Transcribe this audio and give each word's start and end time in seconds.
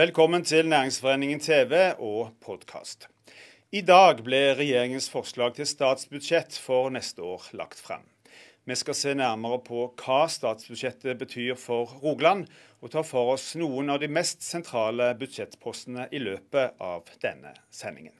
Velkommen 0.00 0.44
til 0.44 0.68
Næringsforeningen 0.68 1.40
TV 1.40 1.72
og 1.98 2.30
podkast. 2.40 3.08
I 3.72 3.80
dag 3.80 4.22
ble 4.24 4.38
regjeringens 4.56 5.10
forslag 5.12 5.52
til 5.58 5.66
statsbudsjett 5.68 6.56
for 6.56 6.88
neste 6.88 7.20
år 7.20 7.50
lagt 7.52 7.82
frem. 7.84 8.06
Vi 8.64 8.74
skal 8.80 8.96
se 8.96 9.12
nærmere 9.14 9.58
på 9.66 9.82
hva 10.00 10.22
statsbudsjettet 10.32 11.18
betyr 11.20 11.58
for 11.60 11.92
Rogaland, 12.04 12.46
og 12.80 12.94
ta 12.94 13.02
for 13.04 13.34
oss 13.34 13.50
noen 13.60 13.92
av 13.92 14.00
de 14.00 14.08
mest 14.08 14.40
sentrale 14.46 15.10
budsjettpostene 15.20 16.08
i 16.16 16.22
løpet 16.22 16.80
av 16.80 17.12
denne 17.20 17.52
sendingen. 17.68 18.16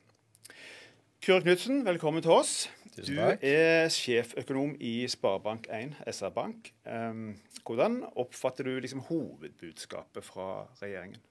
Kure 1.25 1.41
Knutsen, 1.47 1.81
velkommen 1.89 2.21
til 2.21 2.37
oss. 2.43 2.55
Tusen 2.91 3.23
takk. 3.23 3.41
Du 3.41 3.49
er 3.55 3.89
sjeføkonom 3.97 4.77
i 4.77 5.09
Sparebank1 5.09 5.97
SR-Bank. 6.13 6.75
Ehm, 6.85 7.41
hvordan 7.65 8.03
oppfatter 8.13 8.69
du 8.69 8.77
liksom 8.77 9.07
hovedbudskapet 9.09 10.29
fra 10.29 10.51
regjeringen? 10.85 11.25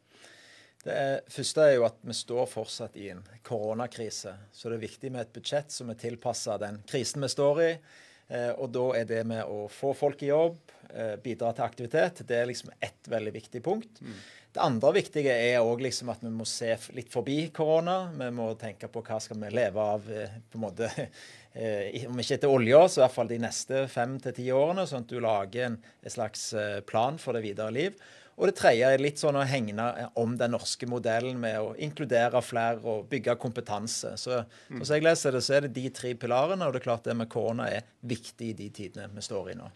Det 0.79 0.95
er, 0.95 1.17
første 1.27 1.63
er 1.65 1.73
jo 1.75 1.87
at 1.89 1.97
vi 2.07 2.15
står 2.15 2.45
fortsatt 2.47 2.93
i 2.99 3.09
en 3.11 3.23
koronakrise. 3.43 4.31
Så 4.55 4.69
det 4.69 4.77
er 4.77 4.85
viktig 4.85 5.11
med 5.11 5.25
et 5.25 5.33
budsjett 5.35 5.73
som 5.75 5.91
er 5.91 5.99
tilpassa 5.99 6.55
den 6.61 6.79
krisen 6.87 7.25
vi 7.25 7.31
står 7.31 7.63
i. 7.65 7.71
Eh, 8.29 8.51
og 8.55 8.69
da 8.71 8.85
er 8.99 9.07
det 9.09 9.23
med 9.27 9.41
å 9.49 9.65
få 9.73 9.91
folk 9.97 10.21
i 10.23 10.29
jobb, 10.29 10.59
eh, 10.93 11.15
bidra 11.21 11.49
til 11.55 11.65
aktivitet, 11.65 12.21
det 12.27 12.37
er 12.37 12.45
liksom 12.45 12.69
ett 12.79 13.09
veldig 13.09 13.33
viktig 13.33 13.63
punkt. 13.65 14.01
Mm. 14.01 14.19
Det 14.53 14.61
andre 14.61 14.93
viktige 14.93 15.33
er 15.33 15.59
òg 15.61 15.81
liksom 15.81 16.09
at 16.13 16.21
vi 16.21 16.31
må 16.33 16.45
se 16.47 16.71
litt 16.93 17.11
forbi 17.11 17.49
korona. 17.53 18.11
Vi 18.13 18.29
må 18.33 18.47
tenke 18.57 18.87
på 18.89 19.03
hva 19.05 19.19
skal 19.21 19.37
vi 19.37 19.49
leve 19.53 19.81
av 19.81 20.07
eh, 20.13 20.39
på 20.49 20.61
en 20.61 20.63
måte, 20.63 20.89
om 22.09 22.21
ikke 22.21 22.37
etter 22.37 22.53
olja, 22.53 22.85
så 22.87 23.01
i 23.01 23.03
hvert 23.03 23.17
fall 23.17 23.29
de 23.33 23.41
neste 23.41 23.83
fem 23.89 24.15
til 24.21 24.37
ti 24.37 24.47
årene. 24.53 24.85
Sånn 24.87 25.03
at 25.03 25.11
du 25.11 25.19
lager 25.19 25.65
en, 25.65 25.77
en 26.05 26.13
slags 26.13 26.53
plan 26.85 27.17
for 27.17 27.33
det 27.33 27.43
videre 27.43 27.73
liv. 27.73 27.97
Og 28.39 28.47
det 28.47 28.55
tredje 28.55 28.87
er 28.87 29.01
litt 29.03 29.19
sånn 29.19 29.35
å 29.35 29.43
hegne 29.43 29.85
om 30.19 30.37
den 30.39 30.53
norske 30.55 30.87
modellen 30.87 31.35
med 31.41 31.57
å 31.59 31.73
inkludere 31.75 32.39
flere 32.43 32.79
og 32.87 33.09
bygge 33.11 33.35
kompetanse. 33.41 34.13
Så, 34.15 34.37
mm. 34.71 34.85
jeg 34.87 35.03
leser 35.03 35.35
det, 35.35 35.41
så 35.43 35.57
er 35.57 35.67
det 35.67 35.73
de 35.75 35.89
tre 35.91 36.13
pilarene, 36.15 36.63
og 36.63 36.71
det 36.71 36.79
er 36.79 36.85
klart 36.87 37.09
det 37.09 37.17
med 37.19 37.27
korona 37.31 37.67
er 37.67 37.89
viktig 38.07 38.53
i 38.53 38.55
de 38.55 38.69
tidene 38.71 39.11
vi 39.11 39.25
står 39.25 39.51
i 39.51 39.57
nå. 39.59 39.67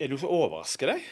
Er 0.00 0.12
du 0.12 0.18
som 0.20 0.32
overrasker 0.32 0.92
deg? 0.92 1.08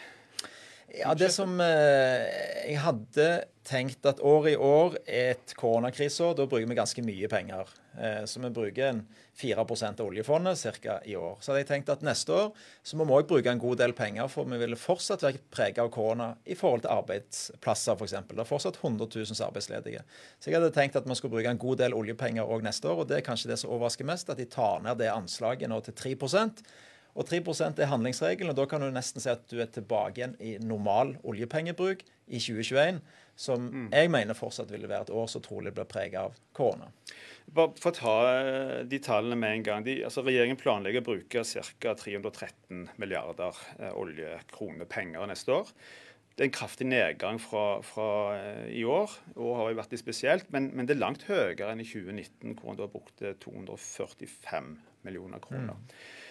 Ja, 0.88 1.12
det 1.14 1.28
som 1.34 1.58
eh, 1.60 2.24
Jeg 2.64 2.80
hadde 2.80 3.28
tenkt 3.68 4.06
at 4.08 4.22
året 4.24 4.54
i 4.54 4.56
år 4.56 4.94
er 5.04 5.34
et 5.34 5.52
koronakriseår. 5.58 6.32
Da 6.38 6.46
bruker 6.48 6.64
vi 6.70 6.76
ganske 6.78 7.04
mye 7.04 7.28
penger. 7.28 7.68
Eh, 8.00 8.22
så 8.24 8.40
vi 8.40 8.48
bruker 8.56 8.86
en 8.86 9.02
4 9.36 9.60
av 9.60 10.00
oljefondet 10.06 10.80
ca. 10.80 10.96
i 11.04 11.16
år. 11.16 11.36
Så 11.40 11.52
hadde 11.52 11.60
jeg 11.60 11.68
tenkt 11.68 11.92
at 11.92 12.06
neste 12.06 12.32
år 12.32 12.48
så 12.82 12.96
må 12.96 13.04
vi 13.04 13.18
òg 13.18 13.28
bruke 13.28 13.52
en 13.52 13.60
god 13.60 13.82
del 13.82 13.92
penger, 13.92 14.30
for 14.32 14.48
vi 14.48 14.56
ville 14.56 14.80
fortsatt 14.80 15.22
være 15.22 15.44
preget 15.52 15.82
av 15.84 15.92
korona 15.92 16.30
i 16.46 16.56
forhold 16.56 16.86
til 16.86 16.94
arbeidsplasser 16.96 18.00
f.eks. 18.00 18.16
Det 18.32 18.40
er 18.40 18.48
fortsatt 18.48 18.80
100 18.80 19.12
000 19.12 19.44
arbeidsledige. 19.44 20.02
Så 20.40 20.48
jeg 20.48 20.56
hadde 20.56 20.72
tenkt 20.72 20.96
at 20.96 21.06
vi 21.06 21.20
skulle 21.20 21.36
bruke 21.36 21.52
en 21.52 21.60
god 21.60 21.84
del 21.84 21.94
oljepenger 21.94 22.48
òg 22.48 22.64
neste 22.64 22.88
år, 22.88 23.04
og 23.04 23.12
det 23.12 23.20
er 23.20 23.28
kanskje 23.28 23.52
det 23.52 23.60
som 23.60 23.76
overrasker 23.76 24.08
mest, 24.08 24.32
at 24.32 24.40
de 24.40 24.48
tar 24.48 24.80
ned 24.88 25.02
det 25.02 25.12
anslaget 25.12 25.68
nå 25.68 25.84
til 25.84 26.00
3 26.00 26.16
og 27.18 27.26
3% 27.26 27.80
er 27.82 27.90
handlingsregelen, 27.90 28.52
og 28.52 28.58
da 28.60 28.66
kan 28.70 28.82
du 28.82 28.92
nesten 28.94 29.22
si 29.22 29.30
at 29.32 29.42
du 29.50 29.58
er 29.58 29.70
tilbake 29.74 30.20
igjen 30.20 30.36
i 30.38 30.54
normal 30.62 31.16
oljepengebruk 31.26 32.04
i 32.06 32.38
2021, 32.38 33.00
som 33.38 33.64
mm. 33.64 33.88
jeg 33.94 34.10
mener 34.14 34.38
fortsatt 34.38 34.70
ville 34.70 34.90
være 34.90 35.08
et 35.08 35.14
år 35.14 35.26
som 35.30 35.42
trolig 35.42 35.72
blir 35.74 35.88
preget 35.90 36.20
av 36.20 36.36
korona. 36.54 36.90
Bare 37.54 37.74
for 37.80 37.90
å 37.90 37.96
ta 37.96 38.14
eh, 38.36 38.74
de 38.86 39.00
tallene 39.02 39.38
med 39.40 39.56
en 39.56 39.64
gang. 39.66 39.86
De, 39.86 39.96
altså 40.06 40.22
Regjeringen 40.26 40.60
planlegger 40.60 41.02
å 41.02 41.08
bruke 41.08 41.42
ca. 41.42 41.94
313 41.96 42.84
milliarder 43.00 43.56
oljekronepenger 43.88 43.96
oljekroner 44.02 44.90
penger 44.90 45.30
neste 45.30 45.56
år. 45.56 45.72
Det 46.38 46.44
er 46.44 46.50
en 46.52 46.54
kraftig 46.54 46.86
nedgang 46.86 47.40
fra, 47.42 47.80
fra 47.82 48.08
eh, 48.36 48.68
i 48.78 48.84
år. 48.86 49.16
og 49.34 49.56
har 49.58 49.78
vært 49.80 49.96
litt 49.96 50.04
spesielt, 50.04 50.52
men, 50.54 50.70
men, 50.70 50.86
det 50.86 50.94
er 50.94 51.02
langt 51.02 51.26
høyere 51.26 51.72
enn 51.72 51.82
i 51.82 51.88
2019, 51.88 52.54
hvor 52.60 52.74
en 52.74 52.78
da 52.78 52.86
brukte 52.92 53.34
245 53.42 54.70
millioner 55.08 55.42
kroner. 55.42 55.74
Mm. 55.74 56.27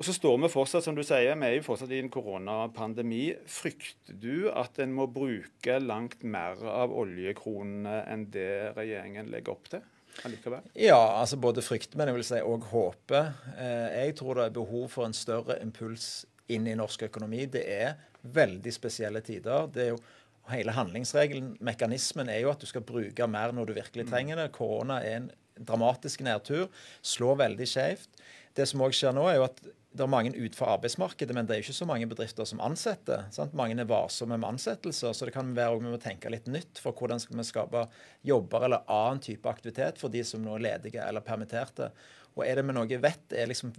Og 0.00 0.06
så 0.08 0.14
står 0.16 0.38
vi 0.42 0.50
fortsatt, 0.50 0.82
som 0.86 0.96
du 0.96 1.02
sier, 1.06 1.36
vi 1.38 1.46
er 1.46 1.56
jo 1.58 1.64
fortsatt 1.66 1.92
i 1.94 2.00
en 2.02 2.10
koronapandemi. 2.10 3.22
Frykter 3.46 4.16
du 4.18 4.48
at 4.50 4.80
en 4.82 4.94
må 4.96 5.06
bruke 5.06 5.78
langt 5.78 6.24
mer 6.26 6.58
av 6.66 6.94
oljekronene 7.02 8.00
enn 8.10 8.26
det 8.34 8.72
regjeringen 8.78 9.30
legger 9.30 9.54
opp 9.54 9.68
til? 9.70 9.84
Allikevel? 10.26 10.64
Ja, 10.76 10.98
altså 11.20 11.38
både 11.40 11.62
frykte, 11.64 11.96
men 11.96 12.10
jeg 12.10 12.18
vil 12.18 12.26
si 12.26 12.40
òg 12.44 12.66
håpe. 12.72 13.20
Eh, 13.54 14.00
jeg 14.02 14.16
tror 14.18 14.40
det 14.40 14.48
er 14.48 14.56
behov 14.58 14.88
for 14.92 15.06
en 15.06 15.16
større 15.16 15.60
impuls 15.62 16.24
inn 16.52 16.66
i 16.68 16.74
norsk 16.78 17.06
økonomi. 17.08 17.46
Det 17.52 17.62
er 17.62 17.94
veldig 18.22 18.74
spesielle 18.74 19.22
tider. 19.24 19.70
Det 19.72 19.86
er 19.86 19.94
jo 19.94 20.02
Hele 20.50 20.72
handlingsregelen, 20.74 21.52
mekanismen, 21.62 22.26
er 22.26 22.40
jo 22.42 22.48
at 22.50 22.58
du 22.58 22.66
skal 22.66 22.82
bruke 22.82 23.26
mer 23.30 23.52
når 23.54 23.68
du 23.68 23.76
virkelig 23.76 24.08
mm. 24.08 24.10
trenger 24.10 24.40
det. 24.40 24.48
Korona 24.50 24.96
er 24.98 25.20
en 25.20 25.28
dramatisk 25.54 26.24
nedtur. 26.26 26.64
Slår 26.98 27.38
veldig 27.44 27.68
skjevt. 27.70 28.18
Det 28.50 28.66
som 28.66 28.82
òg 28.82 28.90
skjer 28.96 29.14
nå, 29.14 29.28
er 29.30 29.38
jo 29.38 29.44
at 29.46 29.62
det 29.92 30.04
er 30.04 30.08
mange 30.08 30.32
utenfor 30.32 30.70
arbeidsmarkedet, 30.78 31.34
men 31.36 31.48
det 31.48 31.54
er 31.54 31.64
ikke 31.64 31.76
så 31.76 31.86
mange 31.88 32.06
bedrifter 32.08 32.46
som 32.48 32.62
ansetter. 32.64 33.26
Sant? 33.34 33.52
Mange 33.56 33.76
er 33.76 33.88
varsomme 33.88 34.38
med 34.40 34.54
ansettelser, 34.54 35.12
så 35.12 35.28
det 35.28 35.34
kan 35.34 35.52
være 35.56 35.82
vi 35.82 35.92
må 35.92 36.00
tenke 36.00 36.32
litt 36.32 36.48
nytt 36.48 36.80
for 36.80 36.96
hvordan 36.96 37.20
skal 37.20 37.36
vi 37.36 37.44
skape 37.44 37.84
jobber 38.24 38.64
eller 38.64 38.86
annen 38.92 39.20
type 39.24 39.50
aktivitet 39.50 40.00
for 40.00 40.12
de 40.12 40.24
som 40.24 40.44
nå 40.44 40.56
er 40.56 40.64
ledige 40.70 41.04
eller 41.04 41.24
permitterte. 41.26 41.90
Og 42.32 42.46
er 42.46 42.56
det 42.56 42.64
med 42.64 42.78
noe 42.78 42.88
vi 42.88 42.96
vet 43.00 43.34
er 43.36 43.50
liksom, 43.50 43.72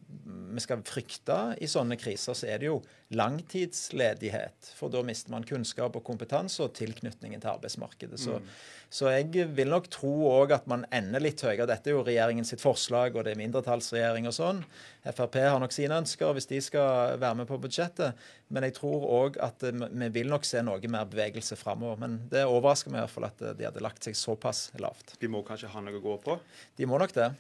vi 0.54 0.62
skal 0.62 0.84
frykte 0.86 1.38
i 1.58 1.70
sånne 1.70 1.98
kriser, 1.98 2.38
så 2.38 2.50
er 2.50 2.60
det 2.62 2.68
jo 2.68 2.78
langtidsledighet. 3.14 4.70
For 4.78 4.94
da 4.94 5.02
mister 5.06 5.34
man 5.34 5.46
kunnskap 5.48 5.96
og 5.98 6.04
kompetanse 6.06 6.62
og 6.66 6.76
tilknytningen 6.78 7.42
til 7.42 7.50
arbeidsmarkedet. 7.50 8.20
Så, 8.22 8.38
mm. 8.38 8.52
så 8.94 9.10
jeg 9.14 9.48
vil 9.58 9.72
nok 9.74 9.90
tro 9.94 10.12
òg 10.30 10.54
at 10.58 10.68
man 10.70 10.86
ender 10.94 11.24
litt 11.24 11.42
høyere. 11.42 11.68
Dette 11.70 11.90
er 11.90 11.98
jo 11.98 12.04
regjeringen 12.06 12.46
sitt 12.48 12.62
forslag, 12.62 13.18
og 13.18 13.26
det 13.26 13.34
er 13.34 13.42
mindretallsregjering 13.42 14.30
og 14.30 14.36
sånn. 14.38 14.62
Frp 15.08 15.40
har 15.42 15.62
nok 15.62 15.74
sine 15.74 15.98
ønsker 16.04 16.38
hvis 16.38 16.50
de 16.50 16.62
skal 16.64 17.18
være 17.22 17.42
med 17.42 17.50
på 17.50 17.58
budsjettet. 17.64 18.20
Men 18.54 18.68
jeg 18.70 18.78
tror 18.78 19.08
òg 19.10 19.40
at 19.42 19.66
vi 19.66 20.12
vil 20.20 20.30
nok 20.30 20.46
se 20.46 20.62
noe 20.66 20.94
mer 20.94 21.10
bevegelse 21.10 21.58
framover. 21.58 22.02
Men 22.06 22.20
det 22.34 22.46
overrasker 22.46 22.94
meg 22.94 23.02
i 23.02 23.08
hvert 23.08 23.18
fall 23.18 23.30
at 23.32 23.42
de 23.58 23.70
hadde 23.70 23.82
lagt 23.86 24.06
seg 24.06 24.18
såpass 24.18 24.68
lavt. 24.82 25.18
De 25.22 25.32
må 25.32 25.42
kanskje 25.48 25.74
ha 25.74 25.82
noe 25.82 25.98
å 25.98 26.06
gå 26.06 26.20
på? 26.22 26.38
De 26.78 26.90
må 26.90 27.02
nok 27.02 27.18
det. 27.18 27.34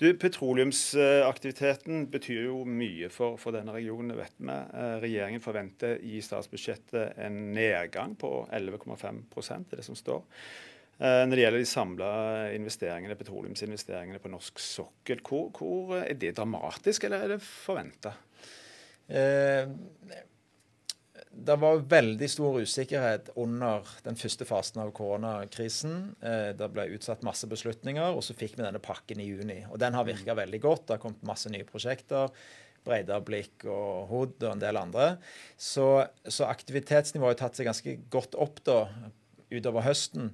Du, 0.00 0.06
Petroleumsaktiviteten 0.16 2.06
betyr 2.08 2.46
jo 2.46 2.62
mye 2.64 3.10
for, 3.12 3.36
for 3.36 3.52
denne 3.52 3.74
regionen. 3.74 4.14
vet 4.16 4.32
vi. 4.38 4.48
Eh, 4.48 4.94
regjeringen 5.02 5.42
forventer 5.44 6.00
i 6.00 6.22
statsbudsjettet 6.24 7.18
en 7.20 7.36
nedgang 7.52 8.14
på 8.16 8.30
11,5% 8.48 9.74
er 9.74 9.82
det 9.82 9.84
som 9.84 9.98
står. 9.98 10.24
Eh, 10.96 11.20
når 11.28 11.34
det 11.34 11.44
gjelder 11.44 11.60
de 11.60 11.68
samla 11.68 12.08
investeringene, 12.56 13.18
petroleumsinvesteringene 13.20 14.22
på 14.24 14.32
norsk 14.32 14.64
sokkel, 14.64 15.20
hvor, 15.20 15.52
hvor 15.58 15.94
er 16.00 16.16
det 16.16 16.32
dramatisk, 16.40 17.04
eller 17.04 17.26
er 17.26 17.34
det 17.34 17.42
forventa? 17.44 18.14
Eh, 19.04 19.68
det 21.30 21.54
var 21.62 21.84
veldig 21.86 22.26
stor 22.30 22.58
usikkerhet 22.58 23.28
under 23.38 23.86
den 24.02 24.16
første 24.18 24.44
fasen 24.48 24.80
av 24.82 24.90
koronakrisen. 24.96 26.16
Eh, 26.26 26.50
det 26.58 26.68
ble 26.74 26.88
utsatt 26.96 27.22
masse 27.26 27.46
beslutninger, 27.50 28.16
og 28.16 28.24
så 28.26 28.34
fikk 28.34 28.56
vi 28.58 28.64
denne 28.64 28.82
pakken 28.82 29.22
i 29.22 29.28
juni. 29.28 29.60
Og 29.70 29.78
Den 29.78 29.94
har 29.94 30.08
virka 30.08 30.34
veldig 30.34 30.60
godt. 30.60 30.88
Det 30.88 30.96
har 30.96 31.04
kommet 31.04 31.22
masse 31.26 31.52
nye 31.52 31.68
prosjekter. 31.68 32.34
Breidablikk 32.84 33.66
og 33.70 34.10
HOD 34.10 34.42
og 34.42 34.50
en 34.56 34.64
del 34.64 34.80
andre. 34.80 35.06
Så, 35.54 35.86
så 36.26 36.50
aktivitetsnivået 36.50 37.36
har 37.36 37.46
tatt 37.46 37.60
seg 37.60 37.70
ganske 37.70 37.96
godt 38.10 38.34
opp 38.34 38.64
da, 38.66 38.80
utover 39.54 39.86
høsten. 39.86 40.32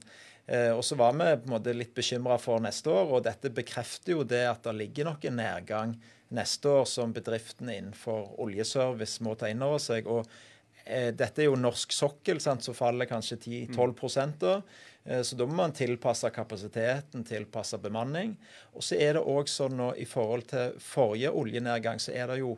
Eh, 0.48 0.72
og 0.72 0.80
så 0.86 0.96
var 0.96 1.12
vi 1.12 1.28
på 1.28 1.50
en 1.50 1.56
måte 1.58 1.76
litt 1.76 1.94
bekymra 1.94 2.40
for 2.40 2.62
neste 2.62 2.88
år, 2.88 3.12
og 3.12 3.24
dette 3.28 3.52
bekrefter 3.52 4.16
jo 4.16 4.24
det 4.24 4.46
at 4.48 4.64
det 4.64 4.78
ligger 4.80 5.10
nok 5.10 5.28
en 5.28 5.40
nedgang 5.42 5.96
neste 6.36 6.70
år 6.72 6.86
som 6.88 7.12
bedriftene 7.14 7.76
innenfor 7.76 8.32
oljeservice 8.42 9.22
må 9.22 9.36
ta 9.38 9.50
inn 9.52 9.62
over 9.66 9.82
seg. 9.82 10.08
og 10.08 10.24
dette 11.10 11.42
er 11.42 11.50
jo 11.50 11.56
norsk 11.58 11.92
sokkel, 11.92 12.38
sant, 12.42 12.62
så 12.62 12.74
faller 12.76 13.08
kanskje 13.10 13.40
10-12 13.42 14.36
da. 14.38 14.60
Eh, 15.06 15.22
så 15.22 15.36
da 15.36 15.46
må 15.46 15.54
man 15.58 15.74
tilpasse 15.76 16.30
kapasiteten, 16.34 17.24
tilpasse 17.26 17.78
bemanning. 17.82 18.34
Og 18.74 18.84
så 18.84 18.98
er 18.98 19.16
det 19.16 19.26
òg 19.26 19.50
sånn 19.50 19.76
nå 19.78 19.92
i 20.02 20.06
forhold 20.08 20.48
til 20.52 20.78
forrige 20.82 21.32
oljenedgang, 21.34 22.02
så 22.02 22.14
er 22.14 22.32
det 22.32 22.40
jo 22.42 22.56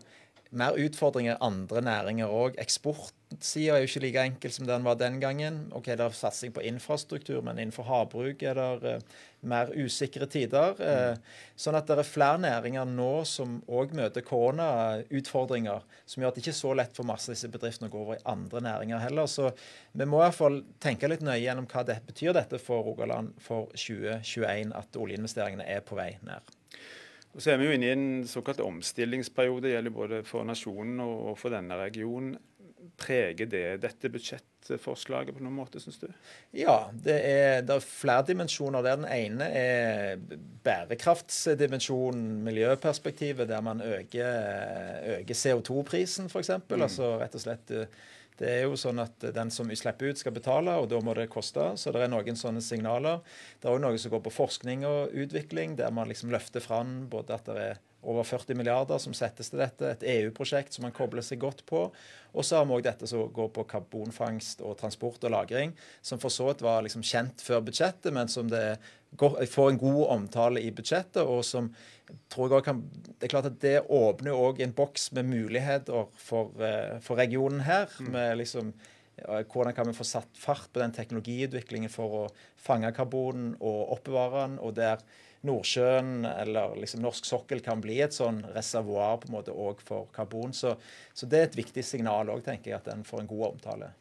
mer 0.50 0.76
utfordringer 0.80 1.34
i 1.34 1.44
andre 1.44 1.82
næringer 1.84 2.30
òg. 2.32 2.56
Eksportsida 2.60 3.74
er 3.74 3.82
jo 3.82 3.88
ikke 3.88 4.02
like 4.04 4.22
enkel 4.30 4.52
som 4.54 4.66
den 4.68 4.84
var 4.86 4.96
den 4.96 5.18
gangen. 5.20 5.66
Ok, 5.76 5.86
Det 5.86 6.00
er 6.00 6.14
satsing 6.16 6.52
på 6.54 6.64
infrastruktur, 6.64 7.42
men 7.42 7.58
innenfor 7.58 7.84
havbruk 7.84 8.42
er 8.42 8.54
det 8.54 8.94
uh, 8.96 9.16
mer 9.40 9.72
usikre 9.76 10.26
tider. 10.26 10.80
Uh, 10.80 11.16
sånn 11.56 11.76
at 11.76 11.86
det 11.86 11.98
er 11.98 12.08
flere 12.08 12.40
næringer 12.40 12.88
nå 12.88 13.24
som 13.28 13.58
òg 13.68 13.92
møter 13.96 14.24
koronautfordringer, 14.24 15.84
som 16.06 16.22
gjør 16.22 16.32
at 16.32 16.38
det 16.38 16.46
ikke 16.46 16.54
er 16.56 16.60
så 16.62 16.76
lett 16.80 16.96
for 16.96 17.08
masse 17.08 17.28
av 17.28 17.36
disse 17.36 17.52
bedriftene 17.52 17.90
å 17.90 17.92
gå 17.92 18.04
over 18.06 18.16
i 18.16 18.24
andre 18.32 18.64
næringer 18.64 19.04
heller. 19.04 19.28
Så 19.28 19.52
vi 19.92 20.08
må 20.08 20.22
i 20.22 20.26
hvert 20.26 20.40
fall 20.40 20.62
tenke 20.80 21.10
litt 21.12 21.24
nøye 21.26 21.42
gjennom 21.44 21.68
hva 21.68 21.84
det 21.84 22.00
betyr 22.08 22.32
dette 22.38 22.62
for 22.62 22.88
Rogaland 22.88 23.36
for 23.42 23.68
2021, 23.76 24.72
at 24.72 24.96
oljeinvesteringene 24.96 25.68
er 25.68 25.84
på 25.84 26.00
vei 26.00 26.14
ned. 26.24 26.57
Og 27.36 27.42
så 27.44 27.52
er 27.52 27.60
vi 27.60 27.68
jo 27.68 27.74
inne 27.76 27.88
i 27.88 27.94
en 27.94 28.06
såkalt 28.28 28.60
omstillingsperiode. 28.64 29.66
Det 29.66 29.74
gjelder 29.76 29.94
både 29.94 30.22
for 30.26 30.46
nasjonen 30.48 31.00
og 31.04 31.34
for 31.38 31.54
denne 31.54 31.76
regionen. 31.78 32.36
Preger 32.98 33.46
det 33.46 33.64
dette 33.82 34.10
budsjettforslaget 34.10 35.36
på 35.36 35.42
noen 35.44 35.54
måte, 35.54 35.78
syns 35.82 36.00
du? 36.00 36.08
Ja, 36.56 36.88
det 36.90 37.14
er, 37.26 37.60
det 37.66 37.76
er, 37.76 37.84
flere 37.84 38.24
dimensjoner 38.26 38.82
der. 38.82 38.98
Den 39.02 39.10
ene 39.12 39.48
er 39.54 40.18
bærekraftsdimensjonen, 40.66 42.40
miljøperspektivet, 42.46 43.46
der 43.50 43.62
man 43.62 43.82
øker, 43.84 44.30
øker 45.18 45.42
CO2-prisen, 45.42 46.30
f.eks. 46.32 46.56
Mm. 46.64 46.80
Altså 46.80 47.16
rett 47.22 47.38
og 47.38 47.44
slett 47.44 47.74
det 48.38 48.48
er 48.50 48.62
jo 48.68 48.78
sånn 48.78 49.02
at 49.02 49.24
den 49.34 49.50
som 49.50 49.70
slipper 49.74 50.12
ut, 50.12 50.20
skal 50.20 50.34
betale, 50.36 50.76
og 50.78 50.86
da 50.92 51.00
må 51.02 51.14
det 51.18 51.28
koste. 51.32 51.72
Så 51.80 51.90
det 51.94 52.04
er 52.04 52.12
noen 52.12 52.38
sånne 52.38 52.62
signaler. 52.62 53.20
Det 53.58 53.66
er 53.66 53.74
òg 53.74 53.82
noe 53.82 53.98
som 53.98 54.14
går 54.14 54.22
på 54.28 54.34
forskning 54.36 54.86
og 54.86 55.14
utvikling, 55.24 55.74
der 55.78 55.94
man 55.94 56.10
liksom 56.10 56.30
løfter 56.34 56.62
fram 56.62 57.08
både 57.10 57.34
at 57.34 57.50
det 57.50 57.68
er 57.68 57.84
over 58.08 58.22
40 58.22 58.54
milliarder 58.54 59.00
som 59.02 59.14
settes 59.16 59.50
til 59.50 59.58
dette, 59.58 59.88
et 59.90 60.04
EU-prosjekt 60.06 60.76
som 60.76 60.84
man 60.86 60.94
kobler 60.94 61.24
seg 61.24 61.40
godt 61.42 61.64
på. 61.66 61.88
Og 62.30 62.46
så 62.46 62.60
har 62.60 62.68
vi 62.68 62.76
òg 62.76 62.84
dette 62.86 63.08
som 63.10 63.26
går 63.34 63.50
på 63.56 63.64
karbonfangst 63.72 64.62
og 64.62 64.76
transport 64.78 65.24
og 65.26 65.34
lagring, 65.34 65.74
som 66.00 66.22
for 66.22 66.30
så 66.32 66.46
vidt 66.48 66.62
var 66.62 66.84
liksom 66.86 67.02
kjent 67.02 67.42
før 67.42 67.64
budsjettet, 67.66 68.12
men 68.14 68.30
som 68.30 68.50
det 68.50 68.78
går, 68.78 68.86
får 69.16 69.70
en 69.70 69.78
god 69.78 70.02
omtale 70.16 70.60
i 70.60 70.70
budsjettet, 70.74 71.22
og 71.22 71.44
som 71.44 71.70
tror 72.32 72.54
jeg 72.54 72.64
kan, 72.64 72.82
Det 73.18 73.26
er 73.26 73.32
klart 73.32 73.46
at 73.46 73.60
det 73.60 73.86
åpner 73.88 74.32
òg 74.32 74.60
en 74.60 74.72
boks 74.72 75.12
med 75.12 75.24
muligheter 75.24 76.06
for, 76.16 76.52
eh, 76.60 76.98
for 77.00 77.16
regionen 77.16 77.60
her. 77.60 77.88
Mm. 78.00 78.12
med 78.12 78.38
liksom 78.38 78.72
hvordan 79.18 79.74
kan 79.74 79.86
vi 79.86 79.92
få 79.92 80.04
satt 80.04 80.28
fart 80.38 80.68
på 80.72 80.78
den 80.78 80.92
teknologiutviklingen 80.92 81.90
for 81.90 82.04
å 82.06 82.28
fange 82.56 82.92
karbonen 82.94 83.56
og 83.58 83.96
oppbevare 83.96 84.44
den, 84.46 84.58
og 84.62 84.76
der 84.76 85.02
Nordsjøen 85.46 86.26
eller 86.26 86.74
liksom 86.80 87.02
norsk 87.02 87.26
sokkel 87.28 87.60
kan 87.62 87.82
bli 87.82 88.00
et 88.02 88.14
sånn 88.14 88.40
reservoar 88.56 89.20
på 89.22 89.28
en 89.28 89.36
måte 89.36 89.54
også 89.54 89.86
for 89.86 90.08
karbon. 90.14 90.52
Så, 90.52 90.74
så, 91.14 91.26
det 91.30 91.38
er 91.38 91.48
et 91.48 91.58
viktig 91.60 91.84
signal 91.86 92.30
òg, 92.32 92.42
tenker 92.46 92.72
jeg, 92.72 92.80
at 92.80 92.90
den 92.90 93.04
får 93.06 93.22
en 93.22 93.30
god 93.30 93.44
omtale. 93.52 93.92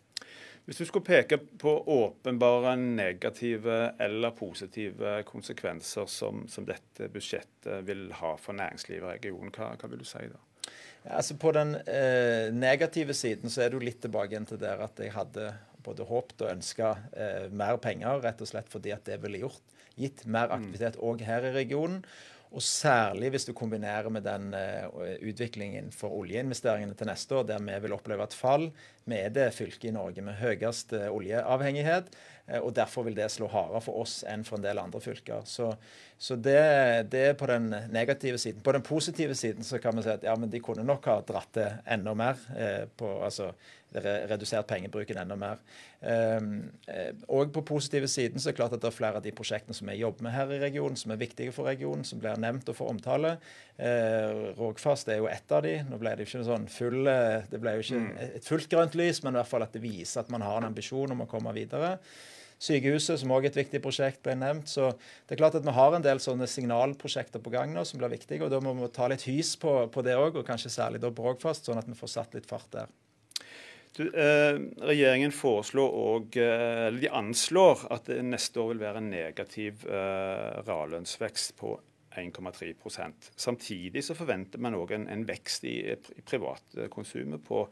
Hvis 0.67 0.81
du 0.81 0.85
skulle 0.89 1.07
peke 1.07 1.37
på 1.39 1.71
åpenbare 1.93 2.73
negative 2.75 3.77
eller 4.03 4.33
positive 4.35 5.21
konsekvenser 5.29 6.09
som, 6.11 6.41
som 6.51 6.67
dette 6.67 7.07
budsjettet 7.13 7.85
vil 7.87 8.09
ha 8.19 8.33
for 8.35 8.57
næringslivet 8.57 9.07
i 9.07 9.13
regionen, 9.13 9.53
hva, 9.55 9.69
hva 9.79 9.87
vil 9.87 10.03
du 10.03 10.07
si 10.07 10.25
da? 10.27 10.41
Ja, 11.05 11.21
altså 11.21 11.37
På 11.39 11.53
den 11.55 11.77
eh, 11.87 12.51
negative 12.51 13.15
siden 13.15 13.53
så 13.53 13.63
er 13.63 13.71
jo 13.77 13.79
litt 13.79 14.01
tilbake 14.03 14.35
igjen 14.35 14.49
til 14.49 14.59
der 14.59 14.83
at 14.83 14.99
jeg 14.99 15.15
hadde 15.15 15.53
både 15.87 16.07
håpet 16.09 16.43
og 16.43 16.51
ønska 16.57 16.93
eh, 17.15 17.45
mer 17.47 17.79
penger, 17.79 18.19
rett 18.25 18.43
og 18.43 18.51
slett 18.51 18.67
fordi 18.67 18.91
at 18.91 19.07
det 19.07 19.21
ville 19.23 19.45
gjort 19.45 19.77
gitt 19.97 20.25
mer 20.27 20.51
aktivitet 20.51 20.99
òg 20.99 21.23
her 21.25 21.47
i 21.47 21.53
regionen. 21.55 22.03
Og 22.55 22.63
særlig 22.63 23.33
hvis 23.33 23.47
du 23.47 23.53
kombinerer 23.55 24.07
med 24.13 24.23
den 24.27 24.53
eh, 24.55 24.87
utviklingen 25.31 25.89
for 25.95 26.15
oljeinvesteringene 26.15 26.95
til 26.95 27.09
neste 27.09 27.39
år, 27.39 27.47
der 27.49 27.63
vi 27.63 27.79
vil 27.83 27.95
oppleve 27.95 28.27
et 28.27 28.35
fall. 28.35 28.69
Vi 29.07 29.19
er 29.19 29.31
det 29.33 29.51
fylket 29.55 29.89
i 29.89 29.93
Norge 29.95 30.23
med 30.23 30.37
høyest 30.41 30.91
uh, 30.95 31.07
oljeavhengighet. 31.15 32.11
Uh, 32.47 32.59
og 32.59 32.73
Derfor 32.75 33.07
vil 33.07 33.15
det 33.17 33.29
slå 33.31 33.47
hardere 33.51 33.81
for 33.85 34.03
oss 34.03 34.19
enn 34.27 34.43
for 34.47 34.59
en 34.59 34.67
del 34.67 34.81
andre 34.81 35.01
fylker. 35.03 35.45
Så, 35.47 35.71
så 36.19 36.35
det, 36.35 36.59
det, 37.13 37.23
er 37.31 37.39
på 37.39 37.49
den 37.49 37.71
negative 37.93 38.39
siden. 38.41 38.61
På 38.65 38.75
den 38.75 38.85
positive 38.85 39.35
siden 39.35 39.63
så 39.67 39.79
kan 39.83 39.95
vi 39.95 40.05
si 40.05 40.13
at 40.13 40.27
ja, 40.27 40.35
men 40.39 40.51
de 40.51 40.63
kunne 40.63 40.85
nok 40.87 41.07
ha 41.11 41.21
dratt 41.27 41.53
det 41.57 41.71
enda 41.97 42.13
mer. 42.17 42.39
på, 42.97 43.09
altså 43.23 43.53
redusert 43.95 44.67
pengebruken 44.67 45.17
enda 45.17 45.35
mer. 45.39 45.59
Ehm, 46.01 46.69
eh, 46.87 47.13
og 47.27 47.51
på 47.53 47.63
positive 47.65 48.07
siden 48.07 48.39
så 48.39 48.49
er 48.49 48.53
det 48.53 48.59
klart 48.59 48.73
at 48.75 48.81
det 48.81 48.89
er 48.89 48.95
flere 48.95 49.17
av 49.17 49.23
de 49.23 49.31
prosjektene 49.31 49.73
som 49.73 49.87
vi 49.89 49.97
jobber 50.01 50.27
med 50.27 50.35
her 50.35 50.51
i 50.53 50.59
regionen, 50.61 50.97
som 50.99 51.11
er 51.11 51.21
viktige 51.21 51.53
for 51.55 51.69
regionen, 51.69 52.03
som 52.05 52.19
blir 52.19 52.37
nevnt 52.37 52.69
og 52.69 52.77
får 52.77 52.91
omtale. 52.91 53.37
Eh, 53.77 54.53
Rogfast 54.57 55.07
er 55.09 55.21
jo 55.21 55.29
ett 55.31 55.51
av 55.51 55.63
de. 55.63 55.77
Nå 55.87 55.99
ble 56.01 56.13
det 56.15 56.25
jo 56.25 56.31
ikke 56.31 56.47
sånn 56.49 56.67
full, 56.71 57.07
eh, 57.07 57.47
det 57.49 57.61
ble 57.63 57.77
jo 57.77 57.85
ikke 57.85 58.03
mm. 58.03 58.11
et 58.27 58.49
fullt 58.51 58.69
grønt 58.73 58.96
lys, 58.97 59.21
men 59.23 59.35
i 59.35 59.41
hvert 59.41 59.51
fall 59.51 59.65
at 59.65 59.75
det 59.75 59.83
viser 59.83 60.23
at 60.23 60.33
man 60.33 60.45
har 60.45 60.59
en 60.59 60.69
ambisjon 60.71 61.13
om 61.13 61.23
å 61.23 61.29
komme 61.29 61.53
videre. 61.55 61.95
Sykehuset, 62.57 63.19
som 63.21 63.31
òg 63.35 63.45
er 63.45 63.51
et 63.51 63.59
viktig 63.59 63.81
prosjekt, 63.83 64.23
ble 64.25 64.33
nevnt. 64.37 64.69
Så 64.71 64.89
det 64.97 65.35
er 65.35 65.41
klart 65.43 65.57
at 65.59 65.65
vi 65.65 65.73
har 65.77 65.93
en 65.93 66.05
del 66.05 66.21
sånne 66.23 66.47
signalprosjekter 66.49 67.43
på 67.43 67.53
gang 67.53 67.73
nå 67.73 67.83
som 67.85 68.01
blir 68.01 68.15
viktige. 68.15 68.41
og 68.45 68.53
Da 68.53 68.61
må 68.63 68.73
vi 68.79 68.89
ta 68.93 69.09
litt 69.11 69.27
hys 69.29 69.53
på, 69.61 69.79
på 69.93 70.05
det 70.05 70.17
òg, 70.17 70.39
og 70.41 70.47
kanskje 70.47 70.73
særlig 70.73 71.03
da 71.03 71.13
på 71.13 71.25
Rogfast, 71.25 71.69
sånn 71.69 71.77
at 71.77 71.89
vi 71.89 71.97
får 71.97 72.15
satt 72.15 72.33
litt 72.37 72.49
fart 72.49 72.71
der. 72.73 72.89
Du, 73.97 74.03
eh, 74.13 74.57
regjeringen 74.85 75.31
foreslår 75.33 75.93
og, 75.97 76.35
eh, 76.37 76.87
eller 76.87 77.01
de 77.01 77.09
anslår 77.09 77.87
at 77.93 78.11
neste 78.21 78.61
år 78.61 78.73
vil 78.73 78.83
være 78.83 79.01
en 79.01 79.09
negativ 79.09 79.87
eh, 79.89 80.59
reallønnsvekst 80.67 81.55
på 81.57 81.71
1,3 82.17 82.73
Samtidig 83.35 84.03
så 84.03 84.15
forventer 84.17 84.59
man 84.59 84.75
òg 84.77 84.93
en, 84.95 85.07
en, 85.11 85.27
vekst 85.27 85.63
i, 85.69 85.75
i 85.93 86.23
privatkonsumet 86.25 87.43
på 87.43 87.65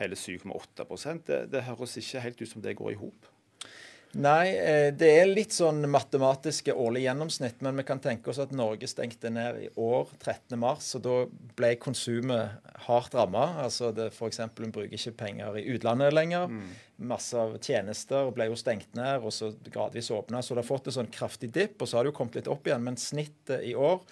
hele 0.00 0.16
7,8 0.16 1.20
det, 1.26 1.42
det 1.52 1.66
høres 1.68 1.96
ikke 2.00 2.24
helt 2.24 2.42
ut 2.42 2.48
som 2.48 2.62
det 2.62 2.76
går 2.76 2.94
i 2.94 3.00
hop? 3.00 3.28
Nei, 4.18 4.56
eh, 4.58 4.88
det 4.90 5.08
er 5.20 5.28
litt 5.30 5.54
sånn 5.54 5.84
matematiske 5.86 6.74
årlige 6.74 7.06
gjennomsnitt. 7.06 7.60
Men 7.62 7.78
vi 7.78 7.84
kan 7.86 8.00
tenke 8.02 8.32
oss 8.32 8.40
at 8.42 8.50
Norge 8.56 8.88
stengte 8.90 9.30
ned 9.30 9.60
i 9.62 9.68
år 9.78 10.08
13.3, 10.18 10.96
og 10.98 11.04
da 11.04 11.16
ble 11.58 11.70
konsumet 11.78 12.72
hardt 12.88 13.14
ramma. 13.14 13.44
Altså 13.62 13.92
F.eks. 14.08 14.40
en 14.42 14.54
bruker 14.56 14.96
ikke 14.98 15.14
penger 15.20 15.60
i 15.60 15.66
utlandet 15.76 16.16
lenger. 16.16 16.50
Mm. 16.50 16.72
Masse 17.10 17.38
av 17.38 17.54
tjenester 17.62 18.32
ble 18.34 18.48
jo 18.50 18.58
stengt 18.58 18.98
ned, 18.98 19.22
og 19.22 19.34
så 19.34 19.52
gradvis 19.70 20.10
åpna. 20.14 20.42
Så 20.42 20.56
det 20.56 20.64
har 20.64 20.72
fått 20.72 20.90
en 20.90 20.98
sånn 20.98 21.12
kraftig 21.14 21.52
dipp, 21.54 21.78
og 21.78 21.86
så 21.86 21.98
har 21.98 22.04
det 22.04 22.10
jo 22.10 22.18
kommet 22.18 22.40
litt 22.40 22.50
opp 22.50 22.66
igjen. 22.66 22.82
Men 22.88 22.98
snittet 22.98 23.62
i 23.62 23.76
år 23.78 24.02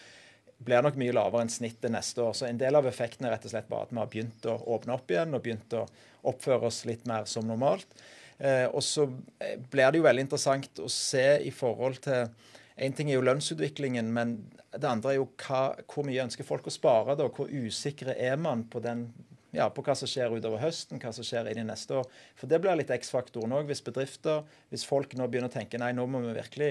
blir 0.63 0.83
nok 0.83 0.99
mye 0.99 1.15
lavere 1.15 1.43
enn 1.43 1.51
snittet 1.51 1.91
neste 1.91 2.23
år. 2.23 2.39
Så 2.39 2.47
en 2.47 2.59
del 2.61 2.79
av 2.79 2.87
effekten 2.87 3.27
er 3.27 3.35
rett 3.35 3.51
og 3.51 3.55
slett 3.55 3.67
bare 3.71 3.89
at 3.89 3.95
vi 3.95 3.99
har 3.99 4.15
begynt 4.15 4.47
å 4.47 4.55
åpne 4.79 4.95
opp 4.95 5.11
igjen 5.11 5.35
og 5.35 5.43
begynt 5.43 5.75
å 5.75 5.85
oppføre 6.31 6.71
oss 6.71 6.85
litt 6.87 7.07
mer 7.11 7.27
som 7.31 7.47
normalt. 7.51 7.91
Eh, 8.39 8.67
og 8.71 8.83
så 8.87 9.09
eh, 9.43 9.59
blir 9.71 9.91
det 9.91 10.01
jo 10.01 10.07
veldig 10.07 10.25
interessant 10.29 10.83
å 10.83 10.91
se 10.93 11.27
i 11.43 11.51
forhold 11.55 12.01
til 12.07 12.31
Én 12.79 12.93
ting 12.95 13.09
er 13.11 13.17
jo 13.17 13.25
lønnsutviklingen, 13.27 14.07
men 14.15 14.37
det 14.71 14.87
andre 14.87 15.11
er 15.11 15.17
jo 15.17 15.25
hva, 15.43 15.73
hvor 15.91 16.07
mye 16.07 16.23
ønsker 16.23 16.47
folk 16.47 16.69
å 16.71 16.71
spare. 16.71 17.17
da, 17.19 17.27
Hvor 17.27 17.51
usikre 17.51 18.15
er 18.15 18.37
man 18.39 18.63
på, 18.71 18.79
den, 18.85 19.09
ja, 19.51 19.67
på 19.67 19.83
hva 19.83 19.97
som 19.99 20.07
skjer 20.07 20.37
utover 20.37 20.63
høsten, 20.63 21.01
hva 21.03 21.11
som 21.11 21.27
skjer 21.27 21.51
inn 21.51 21.65
i 21.65 21.67
neste 21.67 21.97
år. 21.99 22.07
For 22.39 22.47
det 22.47 22.61
blir 22.63 22.79
litt 22.79 22.93
X-faktoren 22.95 23.57
òg. 23.59 23.67
Hvis 23.67 23.83
bedrifter, 23.83 24.47
hvis 24.71 24.87
folk 24.87 25.19
nå 25.19 25.27
begynner 25.27 25.51
å 25.51 25.57
tenke 25.57 25.81
nei, 25.83 25.91
nå 25.97 26.07
må 26.07 26.23
vi 26.23 26.37
virkelig 26.39 26.71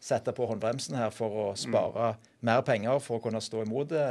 sette 0.00 0.32
på 0.32 0.46
håndbremsen 0.46 0.94
her 0.98 1.10
for 1.10 1.34
å 1.42 1.44
spare 1.58 2.12
mm. 2.14 2.26
mer 2.46 2.62
penger 2.66 3.00
for 3.02 3.18
å 3.18 3.22
kunne 3.22 3.40
stå 3.42 3.64
imot 3.64 3.90
det, 3.90 4.04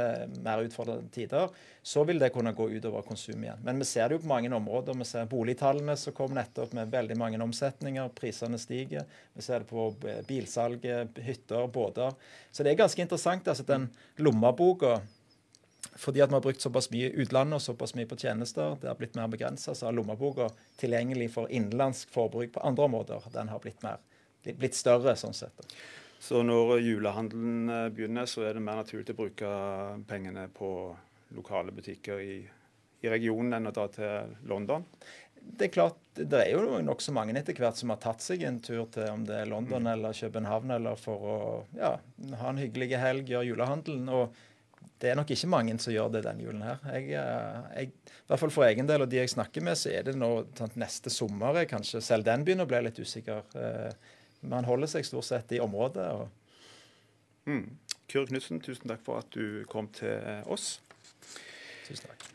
mer 0.44 0.60
utfordrende 0.66 1.08
tider, 1.14 1.48
så 1.82 2.04
vil 2.04 2.20
det 2.20 2.28
kunne 2.34 2.52
gå 2.56 2.66
utover 2.74 3.06
konsum 3.06 3.40
igjen. 3.44 3.62
Men 3.64 3.80
vi 3.80 3.88
ser 3.88 4.08
det 4.08 4.18
jo 4.18 4.22
på 4.26 4.30
mange 4.30 4.52
områder. 4.52 4.98
Vi 5.00 5.08
ser 5.08 5.30
boligtallene 5.30 5.96
som 5.96 6.16
kom 6.16 6.34
nettopp 6.36 6.74
med 6.76 6.92
veldig 6.92 7.16
mange 7.16 7.40
omsetninger. 7.40 8.10
Prisene 8.18 8.60
stiger. 8.60 9.08
Vi 9.32 9.44
ser 9.44 9.64
det 9.64 9.70
på 9.70 9.88
bilsalget, 10.28 11.22
hytter, 11.24 11.70
båter. 11.72 12.12
Så 12.52 12.66
det 12.66 12.74
er 12.74 12.82
ganske 12.82 13.02
interessant. 13.02 13.48
altså 13.48 13.64
Den 13.64 13.88
lommeboka 14.20 14.98
fordi 15.98 16.20
at 16.22 16.30
vi 16.30 16.36
har 16.36 16.42
brukt 16.42 16.62
såpass 16.62 16.90
mye 16.92 17.10
utlandet 17.22 17.58
og 17.58 17.62
såpass 17.62 17.94
mye 17.98 18.06
på 18.06 18.18
tjenester, 18.18 18.76
det 18.78 18.86
har 18.90 18.98
blitt 18.98 19.16
mer 19.18 19.30
begrensa, 19.30 19.74
så 19.74 19.88
har 19.88 19.96
lommeboka 19.96 20.46
tilgjengelig 20.78 21.32
for 21.34 21.50
innenlandsk 21.50 22.12
forbruk 22.14 22.52
på 22.54 22.62
andre 22.66 22.86
områder. 22.86 23.26
Den 23.34 23.50
har 23.50 23.62
blitt 23.62 23.82
mer 23.82 23.98
blitt 24.56 24.78
større 24.78 25.16
sånn 25.18 25.36
sett. 25.36 25.66
Så 26.18 26.42
når 26.42 26.80
julehandelen 26.82 27.70
eh, 27.70 27.88
begynner, 27.94 28.26
så 28.26 28.44
er 28.48 28.56
det 28.56 28.64
mer 28.64 28.80
naturlig 28.80 29.14
å 29.14 29.18
bruke 29.20 29.52
pengene 30.08 30.48
på 30.54 30.70
lokale 31.36 31.74
butikker 31.74 32.20
i, 32.24 32.40
i 33.04 33.12
regionen 33.12 33.58
enn 33.58 33.70
å 33.70 33.74
dra 33.74 33.86
til 33.92 34.34
London? 34.50 34.86
Det 35.38 35.68
er 35.68 35.72
klart, 35.72 36.00
det 36.18 36.40
er 36.42 36.50
jo 36.52 36.80
nokså 36.84 37.14
mange 37.14 37.32
etter 37.38 37.56
hvert 37.56 37.78
som 37.78 37.92
har 37.94 38.00
tatt 38.02 38.24
seg 38.24 38.42
en 38.44 38.58
tur 38.60 38.82
til 38.92 39.06
om 39.12 39.22
det 39.28 39.38
er 39.38 39.48
London 39.48 39.86
mm. 39.86 39.92
eller 39.94 40.18
København 40.18 40.74
eller 40.74 40.98
for 41.00 41.24
å 41.24 41.38
ja, 41.78 41.94
ha 42.42 42.50
en 42.50 42.60
hyggelig 42.60 42.98
helg, 42.98 43.30
gjøre 43.30 43.52
julehandelen. 43.52 44.10
og 44.10 44.34
det 44.98 45.12
er 45.12 45.18
nok 45.18 45.30
ikke 45.30 45.50
mange 45.50 45.76
som 45.78 45.94
gjør 45.94 46.10
det 46.16 46.24
denne 46.26 46.42
julen 46.42 46.62
her. 46.66 46.80
Jeg, 46.96 47.12
eh, 47.20 47.66
jeg, 47.78 47.90
I 48.10 48.30
hvert 48.32 48.42
fall 48.42 48.54
for 48.54 48.66
egen 48.66 48.88
del 48.88 49.04
og 49.04 49.10
de 49.10 49.20
jeg 49.20 49.30
snakker 49.30 49.62
med, 49.64 49.78
så 49.78 49.92
er 49.94 50.08
det 50.08 50.16
nå 50.18 50.30
neste 50.74 51.12
sommer 51.14 51.62
kanskje 51.70 52.02
selv 52.02 52.26
den 52.26 52.42
begynner 52.46 52.66
å 52.66 52.70
bli 52.70 52.82
litt 52.88 52.98
usikker. 52.98 53.46
Eh, 53.62 54.16
man 54.40 54.68
holder 54.68 54.90
seg 54.90 55.06
stort 55.06 55.26
sett 55.28 55.52
i 55.52 55.60
området. 55.60 56.08
Mm. 57.48 57.64
Kyrre 58.08 58.30
Knutsen, 58.30 58.60
tusen 58.64 58.88
takk 58.88 59.04
for 59.04 59.22
at 59.22 59.30
du 59.34 59.64
kom 59.68 59.90
til 59.94 60.44
oss. 60.48 60.78
Tusen 61.86 62.08
takk. 62.08 62.28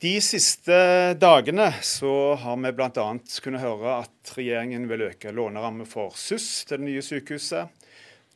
De 0.00 0.14
siste 0.24 0.76
dagene 1.20 1.66
så 1.84 2.32
har 2.40 2.56
vi 2.56 2.70
bl.a. 2.72 3.08
kunnet 3.44 3.60
høre 3.60 3.98
at 4.06 4.30
regjeringen 4.32 4.86
vil 4.88 5.10
øke 5.10 5.32
lånerammen 5.36 5.88
for 5.88 6.16
SUS 6.16 6.64
til 6.64 6.80
det 6.80 6.86
nye 6.86 7.02
sykehuset. 7.04 7.68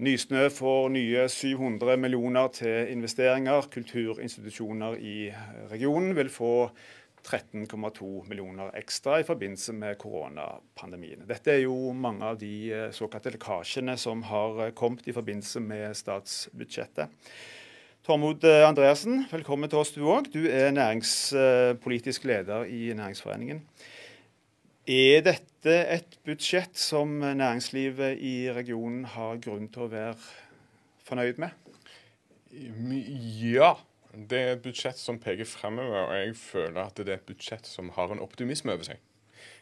Nysnø 0.05 0.49
får 0.53 0.91
nye 0.93 1.25
700 1.31 1.97
millioner 2.03 2.51
til 2.53 2.91
investeringer. 2.93 3.71
Kulturinstitusjoner 3.73 4.99
i 5.01 5.17
regionen 5.71 6.13
vil 6.19 6.29
få 6.29 6.69
13,2 7.25 8.29
millioner 8.29 8.71
ekstra 8.77 9.19
i 9.21 9.27
forbindelse 9.27 9.73
med 9.77 9.97
koronapandemien. 10.01 11.25
Dette 11.29 11.55
er 11.55 11.63
jo 11.65 11.93
mange 11.97 12.29
av 12.29 12.39
de 12.41 12.55
eh, 12.69 12.91
såkalte 12.95 13.33
lekkasjene 13.35 13.97
som 14.01 14.23
har 14.29 14.67
eh, 14.67 14.73
kommet 14.77 15.09
i 15.09 15.15
forbindelse 15.17 15.63
med 15.65 15.97
statsbudsjettet. 15.97 17.13
Tormod 18.05 18.45
eh, 18.45 18.67
Andreassen, 18.69 19.25
velkommen 19.31 19.73
til 19.73 19.81
oss 19.81 19.95
du 19.97 20.03
òg. 20.05 20.29
Du 20.35 20.45
er 20.45 20.75
næringspolitisk 20.77 22.29
leder 22.29 22.69
i 22.69 22.93
Næringsforeningen. 22.93 23.65
Er 24.85 25.25
dette 25.25 25.79
et 25.89 26.19
budsjett 26.29 26.77
som 26.77 27.23
næringslivet 27.25 28.21
i 28.21 28.53
regionen 28.53 29.07
har 29.09 29.41
grunn 29.41 29.71
til 29.73 29.87
å 29.87 29.93
være 29.95 30.19
fornøyd 31.09 31.41
med? 31.41 31.57
Ja. 33.41 33.73
Det 34.15 34.39
er 34.39 34.53
et 34.55 34.63
budsjett 34.63 34.99
som 35.01 35.19
peker 35.21 35.49
fremover, 35.49 36.07
og 36.07 36.15
jeg 36.17 36.37
føler 36.39 36.81
at 36.85 36.97
det 37.01 37.09
er 37.09 37.19
et 37.19 37.27
budsjett 37.29 37.67
som 37.67 37.91
har 37.97 38.13
en 38.15 38.23
optimisme 38.23 38.73
over 38.73 38.87
seg. 38.87 39.03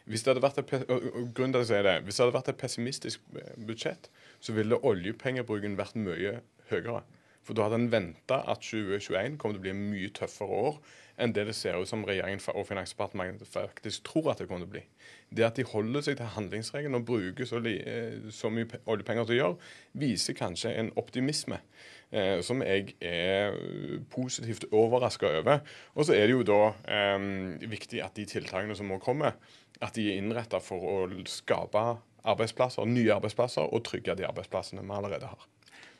Hvis 0.05 0.23
det 0.23 0.33
hadde 0.33 0.43
vært 0.43 0.59
et, 0.61 0.87
grunnen 1.33 1.55
til 1.55 1.63
å 1.63 1.67
si 1.67 1.79
det, 1.85 1.95
hvis 2.03 2.17
det 2.17 2.25
hadde 2.25 2.35
vært 2.35 2.51
et 2.51 2.59
pessimistisk 2.59 3.23
eh, 3.39 3.53
budsjett, 3.67 4.09
så 4.43 4.55
ville 4.55 4.79
oljepengebruken 4.83 5.77
vært 5.79 5.95
mye 5.99 6.37
høyere. 6.69 7.03
For 7.43 7.57
da 7.57 7.67
hadde 7.67 7.81
en 7.81 7.91
venta 7.91 8.41
at 8.49 8.63
2021 8.63 9.37
kommer 9.37 9.57
til 9.57 9.61
å 9.61 9.65
bli 9.65 9.73
en 9.73 9.87
mye 9.91 10.11
tøffere 10.15 10.61
år 10.67 10.77
enn 11.21 11.33
det 11.35 11.43
det 11.45 11.53
ser 11.53 11.77
ut 11.77 11.89
som 11.89 12.05
regjeringen 12.07 12.41
og 12.55 12.65
Finansdepartementet 12.65 13.49
faktisk 13.51 14.07
tror 14.07 14.31
at 14.31 14.39
det 14.41 14.47
kommer 14.49 14.65
til 14.65 14.71
å 14.71 14.73
bli. 14.73 14.83
Det 15.29 15.45
at 15.45 15.59
de 15.59 15.65
holder 15.67 16.05
seg 16.05 16.17
til 16.17 16.31
handlingsregelen 16.33 16.97
og 16.97 17.05
bruker 17.05 17.45
så, 17.45 17.61
eh, 17.69 18.31
så 18.33 18.49
mye 18.49 18.79
oljepenger 18.89 19.27
til 19.27 19.35
å 19.35 19.39
gjøre, 19.39 19.73
viser 20.01 20.37
kanskje 20.37 20.73
en 20.79 20.89
optimisme 20.97 21.59
eh, 22.11 22.41
som 22.41 22.63
jeg 22.65 22.95
er 23.01 23.53
positivt 24.13 24.65
overraska 24.71 25.29
over. 25.39 25.61
Og 25.93 26.07
så 26.07 26.17
er 26.17 26.27
det 26.27 26.37
jo 26.37 26.47
da 26.49 26.61
eh, 26.87 27.29
viktig 27.69 28.01
at 28.01 28.17
de 28.17 28.25
tiltakene 28.25 28.75
som 28.75 28.89
må 28.89 28.97
komme, 29.03 29.35
at 29.81 29.93
de 29.93 30.09
er 30.09 30.21
innretta 30.21 30.61
for 30.63 30.81
å 30.81 30.97
skape 31.29 31.85
arbeidsplasser, 32.23 32.87
nye 32.87 33.13
arbeidsplasser 33.13 33.67
og 33.67 33.83
trygge 33.85 34.15
de 34.17 34.25
arbeidsplassene 34.25 34.81
vi 34.81 34.95
allerede 34.95 35.29
har. 35.29 35.49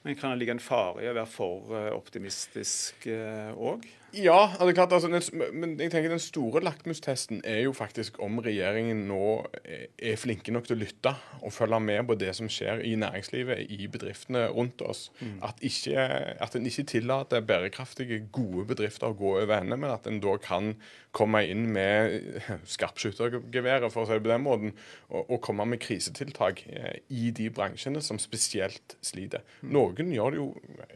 Men 0.03 0.15
kan 0.19 0.33
det 0.33 0.41
ligge 0.41 0.55
en 0.57 0.63
fare 0.63 1.03
i 1.03 1.09
å 1.09 1.15
være 1.15 1.29
for 1.31 1.75
eh, 1.79 1.91
optimistisk 1.95 3.07
òg? 3.07 3.83
Uh, 3.83 3.99
ja, 4.13 4.51
det 4.59 4.75
klart, 4.77 4.91
altså, 4.93 5.09
men 5.53 5.71
jeg 5.79 5.89
tenker 5.89 6.11
den 6.11 6.21
store 6.21 6.61
lakmustesten 6.61 7.39
er 7.49 7.63
jo 7.63 7.71
faktisk 7.73 8.19
om 8.21 8.37
regjeringen 8.45 9.07
nå 9.09 9.29
er 9.65 10.19
flinke 10.21 10.53
nok 10.53 10.67
til 10.67 10.77
å 10.77 10.81
lytte 10.83 11.15
og 11.41 11.53
følge 11.55 11.79
med 11.81 12.03
på 12.05 12.17
det 12.21 12.29
som 12.37 12.49
skjer 12.51 12.83
i 12.85 12.93
næringslivet, 13.01 13.63
i 13.73 13.87
bedriftene 13.89 14.45
rundt 14.53 14.83
oss. 14.85 15.07
Mm. 15.17 15.39
At, 15.47 15.63
ikke, 15.65 16.05
at 16.45 16.53
en 16.53 16.69
ikke 16.69 16.85
tillater 16.93 17.41
bærekraftige, 17.41 18.21
gode 18.35 18.67
bedrifter 18.69 19.09
å 19.09 19.17
gå 19.17 19.33
over 19.39 19.55
ende, 19.57 19.79
men 19.81 19.95
at 19.95 20.05
en 20.05 20.21
da 20.21 20.35
kan 20.37 20.75
komme 21.13 21.41
inn 21.49 21.65
med 21.73 22.37
skarpskyttergeværet, 22.75 23.89
for 23.93 24.03
å 24.03 24.09
si 24.09 24.17
det 24.17 24.25
på 24.27 24.31
den 24.31 24.45
måten, 24.45 24.77
og, 25.09 25.23
og, 25.23 25.39
komme 25.45 25.65
med 25.69 25.81
krisetiltak 25.81 26.63
eh, 26.69 27.01
i 27.13 27.31
de 27.35 27.49
bransjene 27.53 28.01
som 28.01 28.21
spesielt 28.21 28.95
sliter. 29.01 29.41
Mm. 29.61 29.73
Noen 29.93 30.13
gjør 30.15 30.33
det 30.33 30.39
jo 30.39 30.47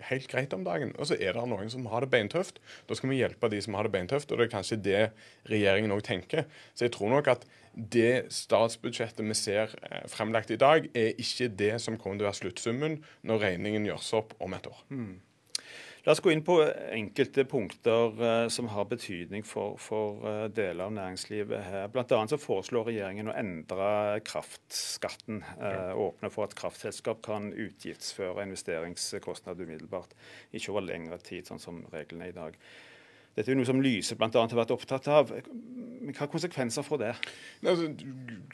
helt 0.10 0.28
greit 0.32 0.54
om 0.56 0.66
dagen, 0.66 0.94
og 0.98 1.10
så 1.10 1.18
er 1.20 1.38
det 1.38 1.46
noen 1.50 1.70
som 1.72 1.86
har 1.92 2.04
det 2.04 2.10
beintøft. 2.14 2.58
Da 2.90 2.98
skal 2.98 3.12
vi 3.12 3.20
hjelpe 3.22 3.50
de 3.54 3.62
som 3.64 3.78
har 3.78 3.86
det 3.86 3.94
beintøft. 3.94 4.32
Og 4.32 4.40
det 4.40 4.48
er 4.48 4.54
kanskje 4.56 4.80
det 4.82 5.04
regjeringen 5.52 5.94
òg 5.94 6.04
tenker. 6.08 6.48
Så 6.74 6.88
jeg 6.88 6.96
tror 6.98 7.14
nok 7.14 7.30
at 7.36 7.46
det 7.78 8.34
statsbudsjettet 8.34 9.22
vi 9.28 9.38
ser 9.38 9.76
eh, 9.86 10.04
fremlagt 10.10 10.52
i 10.54 10.58
dag, 10.58 10.90
er 10.98 11.14
ikke 11.22 11.52
det 11.54 11.76
som 11.84 12.00
kommer 12.02 12.18
til 12.18 12.26
å 12.26 12.32
være 12.32 12.42
sluttsummen 12.42 13.00
når 13.28 13.44
regningen 13.44 13.86
gjøres 13.86 14.14
opp 14.18 14.34
om 14.42 14.58
et 14.58 14.70
år. 14.70 14.82
Mm. 14.90 15.14
La 16.08 16.14
oss 16.16 16.22
gå 16.24 16.32
inn 16.32 16.40
på 16.48 16.54
enkelte 16.96 17.44
punkter 17.52 18.14
uh, 18.22 18.46
som 18.48 18.70
har 18.72 18.86
betydning 18.88 19.44
for, 19.44 19.74
for 19.76 20.22
uh, 20.24 20.46
deler 20.48 20.86
av 20.86 20.94
næringslivet 20.96 21.66
her. 21.68 21.90
Annet 21.92 22.32
så 22.32 22.40
foreslår 22.40 22.88
regjeringen 22.88 23.28
å 23.28 23.36
endre 23.36 23.90
kraftskatten. 24.24 25.42
Uh, 25.60 25.92
åpne 26.00 26.32
for 26.32 26.48
at 26.48 26.56
kraftselskap 26.56 27.20
kan 27.28 27.50
utgiftsføre 27.52 28.46
investeringskostnader 28.48 29.68
umiddelbart. 29.68 30.16
Ikke 30.56 30.72
over 30.72 30.88
lengre 30.88 31.20
tid, 31.20 31.44
sånn 31.52 31.60
som 31.60 31.84
reglene 31.92 32.30
er 32.30 32.32
i 32.32 32.40
dag. 32.40 32.56
Dette 33.38 33.54
er 33.54 33.58
noe 33.60 33.68
som 33.70 33.82
Lyse 33.84 34.16
bl.a. 34.18 34.30
har 34.34 34.58
vært 34.58 34.74
opptatt 34.74 35.08
av. 35.14 35.32
Hva 36.08 36.26
konsekvenser 36.32 36.86
får 36.86 37.02
det? 37.02 37.10
Altså, 37.62 37.90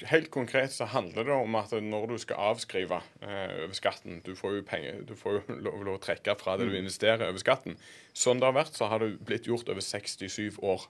helt 0.10 0.30
konkret 0.34 0.74
så 0.74 0.88
handler 0.92 1.28
det 1.28 1.36
om 1.36 1.56
at 1.56 1.72
når 1.80 2.08
du 2.12 2.16
skal 2.20 2.50
avskrive 2.52 2.98
eh, 3.22 3.54
over 3.64 3.78
skatten 3.78 4.20
Du 4.26 4.34
får 4.36 4.58
jo 4.58 4.66
penger, 4.68 5.04
du 5.08 5.14
får 5.16 5.38
jo 5.38 5.56
lov, 5.68 5.78
lov 5.86 6.00
å 6.00 6.04
trekke 6.04 6.36
fra 6.40 6.58
det 6.58 6.68
du 6.68 6.74
mm. 6.74 6.82
investerer 6.82 7.30
over 7.30 7.40
skatten. 7.40 7.78
Sånn 8.12 8.42
det 8.42 8.50
har 8.50 8.58
vært, 8.58 8.76
så 8.76 8.90
har 8.92 9.06
det 9.06 9.14
blitt 9.24 9.48
gjort 9.48 9.72
over 9.72 9.86
67 9.86 10.60
år. 10.60 10.90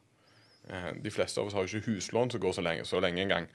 Eh, 0.72 0.90
de 1.04 1.14
fleste 1.14 1.42
av 1.42 1.52
oss 1.52 1.58
har 1.58 1.68
jo 1.68 1.78
ikke 1.82 1.94
huslån 1.94 2.34
som 2.34 2.42
går 2.42 2.58
så 2.58 2.66
lenge, 2.66 2.88
så 2.90 3.04
lenge 3.04 3.22
engang. 3.28 3.50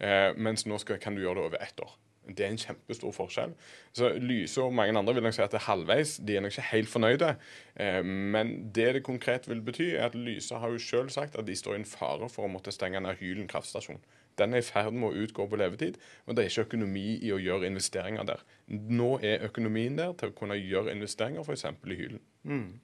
Eh, 0.00 0.30
mens 0.38 0.64
nå 0.64 0.80
skal, 0.80 1.02
kan 1.02 1.18
du 1.18 1.24
gjøre 1.24 1.42
det 1.42 1.50
over 1.50 1.66
ett 1.66 1.84
år. 1.84 1.98
Det 2.28 2.44
er 2.46 2.52
en 2.52 2.60
kjempestor 2.60 3.12
forskjell. 3.16 3.54
Så 3.92 4.12
Lyse 4.22 4.62
og 4.62 4.74
mange 4.74 4.94
andre 4.98 5.14
vil 5.14 5.24
nok 5.26 5.34
si 5.34 5.42
at 5.42 5.50
det 5.50 5.58
er 5.58 5.66
halvveis. 5.66 6.16
De 6.22 6.36
er 6.36 6.44
nok 6.44 6.54
ikke 6.54 6.68
helt 6.70 6.90
fornøyde. 6.92 7.30
Eh, 7.76 8.00
men 8.04 8.52
det 8.74 8.94
det 8.94 9.04
konkret 9.06 9.48
vil 9.50 9.62
bety, 9.64 9.92
er 9.96 10.06
at 10.06 10.14
Lyse 10.14 10.54
har 10.54 10.70
jo 10.70 10.78
selv 10.78 11.10
sagt 11.10 11.36
at 11.36 11.46
de 11.46 11.56
står 11.56 11.74
i 11.74 11.82
en 11.82 11.88
fare 11.88 12.28
for 12.30 12.46
å 12.46 12.52
måtte 12.52 12.74
stenge 12.74 13.00
ned 13.02 13.18
Hylen 13.20 13.50
kraftstasjon. 13.50 14.02
Den 14.38 14.54
er 14.54 14.62
i 14.62 14.66
ferd 14.66 14.94
med 14.96 15.10
å 15.10 15.24
utgå 15.26 15.46
på 15.48 15.58
levetid, 15.60 15.98
og 16.26 16.36
det 16.36 16.44
er 16.44 16.52
ikke 16.52 16.68
økonomi 16.70 17.18
i 17.20 17.32
å 17.34 17.40
gjøre 17.42 17.68
investeringer 17.68 18.24
der. 18.28 18.46
Nå 18.68 19.18
er 19.20 19.44
økonomien 19.48 19.98
der 19.98 20.14
til 20.16 20.32
å 20.32 20.36
kunne 20.36 20.56
gjøre 20.56 20.94
investeringer 20.94 21.44
f.eks. 21.44 21.66
i 21.68 21.98
Hylen. 21.98 22.22
Mm. 22.48 22.80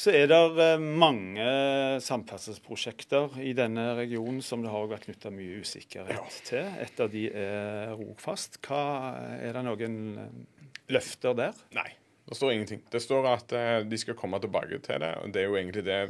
Så 0.00 0.12
er 0.16 0.30
det 0.30 0.40
eh, 0.64 0.80
mange 0.80 1.46
samferdselsprosjekter 2.00 3.36
i 3.44 3.52
denne 3.56 3.90
regionen 3.98 4.40
som 4.44 4.62
det 4.64 4.72
har 4.72 4.88
vært 4.88 5.04
knytta 5.08 5.32
mye 5.34 5.60
usikkerhet 5.60 6.16
ja. 6.16 6.22
til. 6.46 6.68
Et 6.80 7.02
av 7.04 7.10
de 7.12 7.26
er 7.28 7.92
Rogfast. 7.98 8.56
Hva, 8.64 8.84
er 9.36 9.58
det 9.58 9.64
noen 9.66 9.98
eh, 10.22 10.62
løfter 10.94 11.36
der? 11.36 11.60
Nei, 11.76 11.90
det 12.30 12.38
står 12.38 12.54
ingenting. 12.54 12.80
Det 12.88 13.02
står 13.04 13.28
at 13.28 13.52
de 13.90 14.00
skal 14.00 14.16
komme 14.16 14.40
tilbake 14.40 14.80
til 14.86 15.04
det. 15.04 15.12
og 15.20 15.34
Det 15.34 15.42
er 15.42 15.50
jo 15.50 15.60
egentlig 15.60 15.84
det 15.84 16.00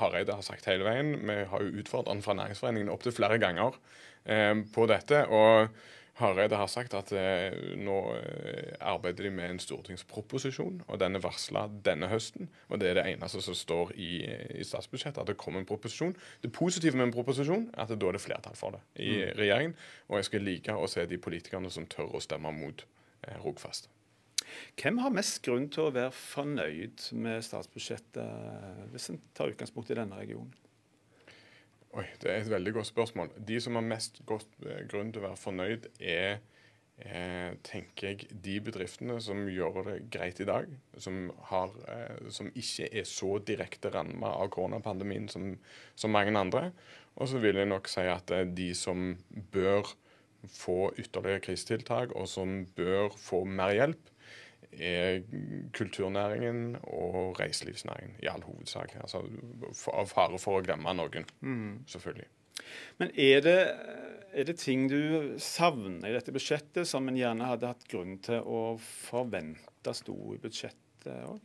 Hareide 0.00 0.34
har 0.34 0.46
sagt 0.46 0.66
hele 0.70 0.88
veien. 0.88 1.14
Vi 1.22 1.38
har 1.52 1.64
jo 1.64 1.72
utfordret 1.84 2.14
han 2.14 2.26
fra 2.26 2.34
Næringsforeningen 2.38 2.90
opptil 2.90 3.14
flere 3.14 3.38
ganger 3.42 3.78
eh, 4.26 4.56
på 4.74 4.90
dette. 4.90 5.22
og 5.30 5.70
Hareide 6.20 6.58
har 6.60 6.68
sagt 6.70 6.94
at 6.96 7.12
eh, 7.16 7.54
nå 7.80 7.96
eh, 8.18 8.74
arbeider 8.80 9.26
de 9.26 9.32
med 9.34 9.54
en 9.54 9.60
stortingsproposisjon, 9.62 10.82
og 10.86 11.00
den 11.00 11.16
er 11.16 11.24
varsla 11.24 11.66
denne 11.84 12.10
høsten. 12.12 12.50
og 12.68 12.80
Det 12.80 12.90
er 12.90 12.98
det 12.98 13.06
eneste 13.14 13.42
som 13.44 13.56
står 13.56 13.94
i, 13.96 14.10
i, 14.60 14.64
statsbudsjettet, 14.66 15.22
at 15.22 15.32
det 15.32 15.38
kommer 15.40 15.62
en 15.62 15.68
proposisjon. 15.68 16.16
Det 16.42 16.52
positive 16.52 16.96
med 16.98 17.08
en 17.08 17.14
proposisjon 17.14 17.70
er 17.72 17.84
at 17.84 17.92
det 17.92 18.00
da 18.02 18.10
er 18.10 18.18
det 18.18 18.24
flertall 18.24 18.58
for 18.58 18.76
det 18.76 18.82
i 19.02 19.12
mm. 19.16 19.38
regjeringen. 19.40 19.78
Og 20.08 20.20
jeg 20.20 20.30
skal 20.30 20.46
like 20.46 20.76
å 20.76 20.90
se 20.90 21.06
de 21.08 21.20
politikerne 21.20 21.72
som 21.72 21.88
tør 21.90 22.12
å 22.16 22.22
stemme 22.24 22.52
mot 22.54 22.84
eh, 22.84 23.40
Rogfast. 23.44 23.90
Hvem 24.80 24.98
har 25.00 25.12
mest 25.14 25.42
grunn 25.46 25.68
til 25.72 25.86
å 25.86 25.94
være 25.94 26.12
fornøyd 26.16 27.10
med 27.22 27.44
statsbudsjettet, 27.46 28.90
hvis 28.92 29.12
en 29.12 29.20
tar 29.36 29.52
utgangspunkt 29.52 29.92
i 29.92 29.98
denne 30.00 30.18
regionen? 30.18 30.52
Oi, 31.90 32.04
Det 32.22 32.30
er 32.30 32.38
et 32.38 32.50
veldig 32.50 32.72
godt 32.76 32.86
spørsmål. 32.86 33.32
De 33.48 33.56
som 33.60 33.74
har 33.74 33.82
mest 33.82 34.20
godt 34.26 34.46
eh, 34.62 34.84
grunn 34.90 35.08
til 35.10 35.24
å 35.24 35.24
være 35.24 35.38
fornøyd, 35.40 35.88
er 35.98 36.36
eh, 37.02 37.56
tenker 37.66 38.12
jeg, 38.12 38.28
de 38.44 38.54
bedriftene 38.62 39.16
som 39.24 39.42
gjør 39.50 39.80
det 39.88 39.96
greit 40.14 40.38
i 40.38 40.46
dag. 40.46 40.70
Som, 41.02 41.32
har, 41.50 41.74
eh, 41.90 42.30
som 42.30 42.52
ikke 42.54 42.86
er 42.94 43.08
så 43.10 43.40
direkte 43.42 43.90
ramma 43.90 44.30
av 44.36 44.52
koronapandemien 44.54 45.26
som, 45.32 45.56
som 45.98 46.14
mange 46.14 46.36
andre. 46.38 46.70
Og 47.18 47.32
så 47.32 47.42
vil 47.42 47.58
jeg 47.58 47.72
nok 47.72 47.90
si 47.90 48.06
at 48.06 48.30
de 48.54 48.70
som 48.78 49.10
bør 49.50 49.90
få 50.46 50.92
ytterligere 50.94 51.42
krisetiltak, 51.42 52.14
og 52.14 52.30
som 52.30 52.62
bør 52.78 53.10
få 53.18 53.42
mer 53.50 53.74
hjelp, 53.74 54.14
er 54.72 55.22
kulturnæringen 55.76 56.76
og 56.82 57.40
reiselivsnæringen 57.40 58.20
i 58.22 58.28
all 58.30 58.44
hovedsak. 58.46 58.94
Altså, 59.00 59.22
av 59.92 60.10
fare 60.10 60.38
for 60.38 60.60
å 60.60 60.64
glemme 60.64 60.94
noen, 60.94 61.26
mm. 61.40 61.72
selvfølgelig. 61.90 62.28
Men 63.00 63.12
er 63.18 63.44
det, 63.44 63.58
er 64.32 64.48
det, 64.48 64.56
ting 64.60 64.86
du 64.90 65.36
savner 65.42 66.10
i 66.10 66.14
dette 66.14 66.34
budsjettet 66.34 66.88
som 66.88 67.08
en 67.08 67.18
gjerne 67.18 67.48
hadde 67.48 67.70
hatt 67.72 67.86
grunn 67.90 68.18
til 68.24 68.44
å 68.44 68.76
forvente 68.80 69.94
sto 69.96 70.16
i 70.34 70.40
budsjettet 70.42 71.24
òg? 71.26 71.40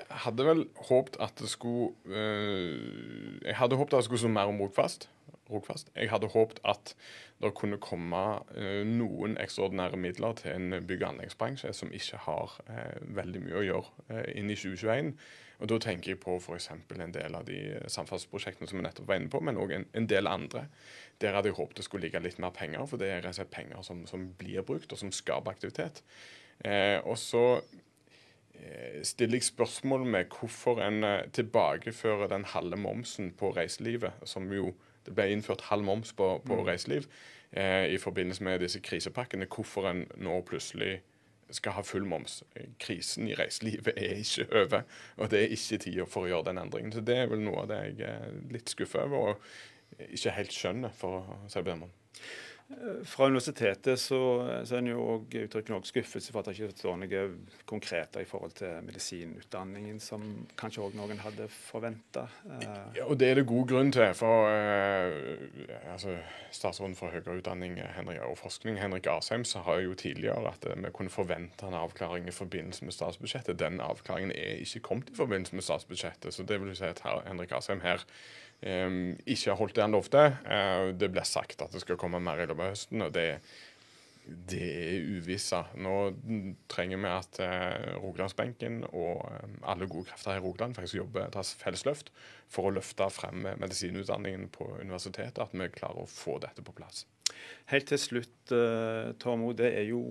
Jeg 0.00 0.20
hadde 0.24 0.44
vel 0.46 0.62
håpet 0.88 1.18
at 1.20 1.36
det 1.38 1.50
skulle 1.52 1.92
øh, 2.08 3.36
Jeg 3.44 3.56
hadde 3.58 3.76
håpet 3.76 3.94
at 3.94 4.00
det 4.00 4.08
skulle 4.08 4.22
stå 4.22 4.30
mer 4.32 4.48
om 4.48 4.60
Rogfast. 4.62 5.10
Rogfast. 5.50 5.90
Jeg 5.96 6.10
hadde 6.12 6.30
håpet 6.32 6.60
at 6.64 6.94
det 7.40 7.54
kunne 7.56 7.80
komme 7.80 8.16
uh, 8.56 8.80
noen 8.86 9.36
ekstraordinære 9.40 9.96
midler 10.00 10.34
til 10.40 10.52
en 10.52 10.86
bygg- 10.86 11.04
og 11.04 11.14
anleggsbransje 11.14 11.72
som 11.76 11.92
ikke 11.96 12.20
har 12.26 12.56
uh, 12.68 12.98
veldig 13.16 13.44
mye 13.46 13.60
å 13.60 13.64
gjøre 13.64 14.08
uh, 14.10 14.26
inn 14.36 14.52
i 14.52 14.58
2021. 14.58 15.14
Og 15.60 15.68
Da 15.68 15.76
tenker 15.80 16.12
jeg 16.12 16.20
på 16.20 16.38
f.eks. 16.40 16.70
en 16.72 17.12
del 17.12 17.36
av 17.36 17.44
de 17.48 17.58
samferdselsprosjektene 17.92 18.68
som 18.68 18.80
vi 18.80 18.84
nettopp 18.84 19.08
var 19.08 19.20
inne 19.20 19.32
på, 19.32 19.42
men 19.44 19.60
òg 19.60 19.74
en, 19.76 19.86
en, 19.96 20.08
del 20.08 20.28
andre. 20.28 20.66
Der 21.20 21.36
hadde 21.36 21.50
jeg 21.50 21.58
håpet 21.58 21.80
det 21.80 21.84
skulle 21.84 22.06
ligge 22.06 22.22
litt 22.24 22.40
mer 22.40 22.54
penger, 22.56 22.86
for 22.88 23.00
det 23.00 23.10
er 23.10 23.20
rett 23.20 23.34
og 23.34 23.40
slett 23.42 23.52
penger 23.52 23.84
som, 23.84 24.06
som 24.08 24.24
blir 24.40 24.64
brukt, 24.64 24.92
og 24.92 25.00
som 25.00 25.12
skaper 25.12 25.52
aktivitet. 25.52 26.00
og 27.04 27.16
så 27.20 27.60
stiller 29.04 29.36
jeg 29.36 29.44
spørsmål 29.50 30.04
med 30.04 30.32
hvorfor 30.32 30.80
en 30.84 31.04
tilbakefører 31.32 32.32
den 32.32 32.44
halve 32.44 32.76
momsen 32.76 33.32
på 33.32 33.52
reiselivet, 33.56 34.16
som 34.24 34.48
jo 34.52 34.72
det 35.06 35.14
ble 35.16 35.30
innført 35.32 35.68
halv 35.70 35.84
moms 35.84 36.12
på, 36.12 36.32
på 36.46 36.58
mm. 36.58 36.64
reiseliv 36.66 37.06
eh, 37.52 37.86
i 37.94 37.98
forbindelse 37.98 38.44
med 38.44 38.60
disse 38.64 38.80
krisepakkene. 38.84 39.48
Hvorfor 39.50 39.88
en 39.90 40.04
nå 40.16 40.40
plutselig 40.48 41.00
skal 41.50 41.72
ha 41.72 41.82
full 41.82 42.06
moms. 42.06 42.42
Krisen 42.78 43.28
i 43.28 43.34
reiselivet 43.34 43.96
er 43.96 44.20
ikke 44.20 44.46
over, 44.62 44.84
og 45.16 45.30
det 45.30 45.40
er 45.42 45.56
ikke 45.56 45.80
tida 45.82 46.06
for 46.06 46.26
å 46.26 46.30
gjøre 46.30 46.50
den 46.50 46.62
endringen. 46.62 46.92
Så 46.94 47.00
Det 47.00 47.16
er 47.16 47.26
vel 47.30 47.42
noe 47.42 47.64
av 47.64 47.72
det 47.72 47.80
jeg 47.88 48.06
er 48.06 48.36
litt 48.52 48.70
skuffa 48.70 49.04
over 49.08 49.32
og 49.32 50.06
ikke 50.10 50.36
helt 50.36 50.54
skjønner, 50.54 50.94
for 50.94 51.18
å 51.20 51.40
si 51.48 51.58
det 51.58 51.64
på 51.64 51.72
den 51.72 51.82
måten. 51.82 51.96
Fra 53.04 53.26
universitetet 53.26 53.98
så, 53.98 54.18
så 54.64 54.76
er 54.76 54.82
en 54.84 54.88
jo 54.92 55.02
òg 55.16 55.34
skuffelse 55.88 56.30
for 56.30 56.40
at 56.40 56.48
det 56.48 56.54
ikke 56.54 56.76
står 56.78 57.00
noe 57.02 57.22
konkret 57.68 58.14
i 58.20 58.26
forhold 58.28 58.54
til 58.60 58.76
medisinutdanningen, 58.86 59.98
som 60.00 60.22
kanskje 60.60 60.84
òg 60.84 60.94
noen 60.98 61.18
hadde 61.18 61.48
forventa. 61.50 62.28
Ja, 62.94 63.08
og 63.08 63.18
det 63.18 63.30
er 63.30 63.40
det 63.40 63.46
god 63.50 63.66
grunn 63.72 63.90
til. 63.94 64.14
For 64.14 64.46
eh, 64.52 65.82
altså, 65.90 66.14
statsråden 66.54 66.94
for 66.98 67.10
høyere 67.10 67.40
utdanning 67.40 67.74
Henrik, 67.96 68.22
og 68.28 68.38
forskning, 68.38 68.78
Henrik 68.78 69.10
Asheim, 69.10 69.44
sa 69.44 69.64
jo 69.82 69.96
tidligere 69.98 70.54
at 70.54 70.66
vi 70.70 70.94
kunne 70.94 71.12
forvente 71.12 71.66
en 71.66 71.78
avklaring 71.78 72.30
i 72.30 72.36
forbindelse 72.36 72.86
med 72.86 72.94
statsbudsjettet. 72.94 73.58
Den 73.58 73.82
avklaringen 73.82 74.30
er 74.30 74.62
ikke 74.62 74.86
kommet 74.92 75.10
i 75.10 75.18
forbindelse 75.18 75.58
med 75.58 75.66
statsbudsjettet. 75.66 76.34
Så 76.34 76.46
det 76.46 76.62
vil 76.62 76.76
si 76.78 76.86
at 76.86 77.02
Henrik 77.26 77.52
Asheim 77.56 77.82
her 77.82 78.06
ikke 78.60 79.50
har 79.50 79.56
holdt 79.56 79.76
det 79.78 79.84
han 79.86 79.96
lovte. 79.96 80.22
Uh, 80.44 80.92
det 80.96 81.10
ble 81.12 81.24
sagt 81.24 81.62
at 81.64 81.72
det 81.72 81.82
skal 81.84 81.98
komme 82.00 82.20
mer 82.22 82.42
i 82.42 82.46
løpet 82.48 82.64
av 82.66 82.74
høsten, 82.74 83.04
og 83.06 83.14
det, 83.14 83.26
det 84.26 84.66
er 84.66 85.06
uvisse. 85.16 85.62
Nå 85.80 85.94
trenger 86.70 87.00
vi 87.00 87.10
at 87.10 87.40
eh, 87.44 87.94
Rogalandsbenken 88.02 88.82
og 88.90 89.24
um, 89.24 89.56
alle 89.72 89.88
gode 89.90 90.10
krefter 90.10 90.36
i 90.36 90.42
Rogaland 90.44 90.76
faktisk 90.76 91.00
jobber 91.00 91.32
tas 91.32 91.54
felles 91.58 91.86
løft 91.88 92.12
for 92.52 92.68
å 92.68 92.74
løfte 92.76 93.08
frem 93.14 93.48
medisinutdanningen 93.62 94.50
på 94.54 94.68
universitetet, 94.82 95.40
at 95.40 95.56
vi 95.56 95.70
klarer 95.72 96.04
å 96.04 96.10
få 96.10 96.36
dette 96.44 96.64
på 96.66 96.76
plass. 96.76 97.06
Helt 97.72 97.88
til 97.88 98.02
slutt, 98.02 98.38
uh, 98.52 99.16
Tormo. 99.22 99.54
Det 99.56 99.72
er 99.80 99.88
jo 99.88 100.04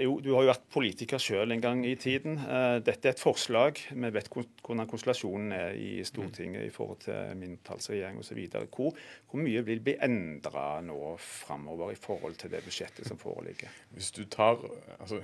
jo, 0.00 0.18
du 0.20 0.30
har 0.34 0.44
jo 0.44 0.50
vært 0.50 0.66
politiker 0.72 1.20
sjøl 1.22 1.54
en 1.54 1.62
gang 1.62 1.80
i 1.88 1.94
tiden. 1.98 2.36
Eh, 2.40 2.76
dette 2.84 3.08
er 3.08 3.14
et 3.14 3.22
forslag. 3.22 3.80
Vi 3.90 4.10
vet 4.14 4.28
hvordan 4.30 4.88
konstellasjonen 4.90 5.54
er 5.56 5.78
i 5.78 6.04
Stortinget 6.06 6.66
i 6.66 6.72
forhold 6.74 7.00
til 7.06 7.38
mindretallsregjering 7.40 8.20
osv. 8.20 8.40
Hvor, 8.76 8.94
hvor 9.30 9.42
mye 9.42 9.64
vil 9.66 9.82
bli 9.84 9.96
endra 10.04 10.66
nå 10.84 11.14
framover 11.24 11.94
i 11.94 11.98
forhold 11.98 12.38
til 12.40 12.52
det 12.52 12.62
budsjettet 12.66 13.08
som 13.08 13.20
foreligger? 13.20 13.72
Hvis 13.96 14.12
du 14.16 14.24
tar, 14.30 14.60
altså, 14.98 15.22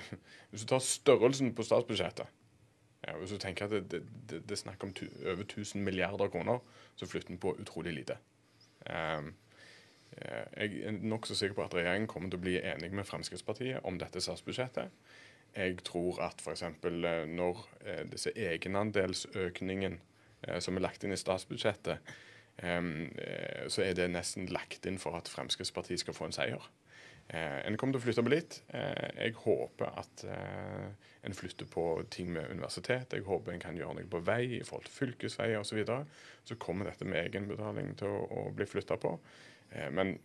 hvis 0.50 0.64
du 0.64 0.72
tar 0.74 0.84
størrelsen 0.84 1.54
på 1.54 1.66
statsbudsjettet 1.66 2.26
ja, 3.06 3.16
Hvis 3.20 3.30
du 3.30 3.38
tenker 3.38 3.68
at 3.68 3.74
det, 3.76 3.90
det, 3.92 4.40
det, 4.40 4.50
er 4.50 4.58
snakk 4.58 4.82
om 4.82 4.94
over 5.22 5.44
1000 5.44 5.84
milliarder 5.84 6.32
kroner, 6.32 6.58
så 6.96 7.06
flytter 7.06 7.28
den 7.28 7.38
på 7.38 7.52
utrolig 7.60 7.92
lite. 7.94 8.16
Um, 8.88 9.34
jeg 10.16 10.82
er 10.88 10.98
nokså 11.02 11.36
sikker 11.36 11.56
på 11.58 11.64
at 11.66 11.74
regjeringen 11.76 12.08
kommer 12.10 12.30
til 12.32 12.40
å 12.40 12.44
bli 12.46 12.56
enig 12.60 12.92
med 12.94 13.08
Fremskrittspartiet 13.08 13.84
om 13.84 13.98
dette 14.00 14.22
statsbudsjettet. 14.24 14.94
Jeg 15.56 15.78
tror 15.84 16.20
at 16.24 16.40
f.eks. 16.44 16.62
Eh, 16.62 17.26
når 17.32 17.62
eh, 17.84 18.04
disse 18.12 18.32
egenandelsøkningen 18.36 20.00
som 20.62 20.76
er 20.76 20.84
lagt 20.84 21.02
inn 21.02 21.14
i 21.14 21.18
statsbudsjettet, 21.18 22.10
så 23.72 23.82
er 23.82 23.96
det 23.98 24.04
nesten 24.12 24.46
lagt 24.52 24.84
inn 24.86 24.98
for 25.00 25.16
at 25.18 25.28
Fremskrittspartiet 25.32 26.04
skal 26.04 26.14
få 26.14 26.28
en 26.28 26.34
seier. 26.36 26.68
En 27.32 27.74
kommer 27.80 27.96
til 27.96 27.98
å 27.98 28.04
flytte 28.04 28.22
på 28.22 28.30
litt. 28.30 28.58
Jeg 28.70 29.32
håper 29.42 29.90
at 29.98 30.22
en 31.26 31.34
flytter 31.34 31.66
på 31.66 31.84
ting 32.10 32.30
med 32.32 32.50
universitet. 32.50 33.12
Jeg 33.12 33.26
håper 33.26 33.52
en 33.52 33.62
kan 33.62 33.76
gjøre 33.78 33.98
noe 33.98 34.08
på 34.10 34.22
vei 34.22 34.60
i 34.60 34.62
forhold 34.64 34.86
til 34.86 34.94
fylkesveier 35.00 35.58
osv. 35.58 35.72
Så, 35.72 35.78
videre. 35.80 35.98
så 36.46 36.58
kommer 36.62 36.86
dette 36.86 37.08
med 37.08 37.24
egenbetaling 37.24 37.96
til 37.98 38.12
å, 38.12 38.22
å 38.30 38.46
bli 38.54 38.68
flytta 38.70 38.98
på. 39.02 39.16
Eh, 39.72 39.90
men 39.90 40.16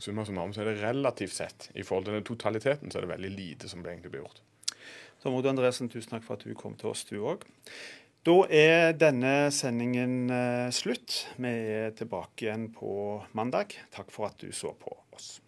summa 0.00 0.24
summarum 0.24 0.52
så 0.56 0.62
er 0.62 0.70
det 0.70 0.82
relativt 0.82 1.36
sett, 1.36 1.70
i 1.74 1.84
forhold 1.84 2.08
til 2.08 2.16
den 2.16 2.26
totaliteten, 2.26 2.90
så 2.90 2.98
er 2.98 3.06
det 3.06 3.14
veldig 3.14 3.32
lite 3.34 3.68
som 3.68 3.84
egentlig 3.84 4.12
blir 4.14 4.24
gjort. 4.24 4.42
Tom 5.20 5.36
Odd 5.36 5.50
Andresen, 5.50 5.90
tusen 5.92 6.14
takk 6.14 6.24
for 6.24 6.38
at 6.38 6.46
du 6.48 6.54
kom 6.56 6.76
til 6.80 6.94
oss, 6.94 7.04
du 7.04 7.18
òg. 7.20 7.44
Da 8.24 8.36
er 8.52 8.92
denne 9.00 9.48
sendingen 9.52 10.28
eh, 10.32 10.68
slutt. 10.76 11.22
Vi 11.40 11.48
er 11.48 11.94
tilbake 11.96 12.44
igjen 12.44 12.68
på 12.76 13.20
mandag. 13.32 13.76
Takk 13.94 14.12
for 14.12 14.28
at 14.28 14.40
du 14.40 14.52
så 14.52 14.74
på 14.76 14.92
oss. 15.16 15.40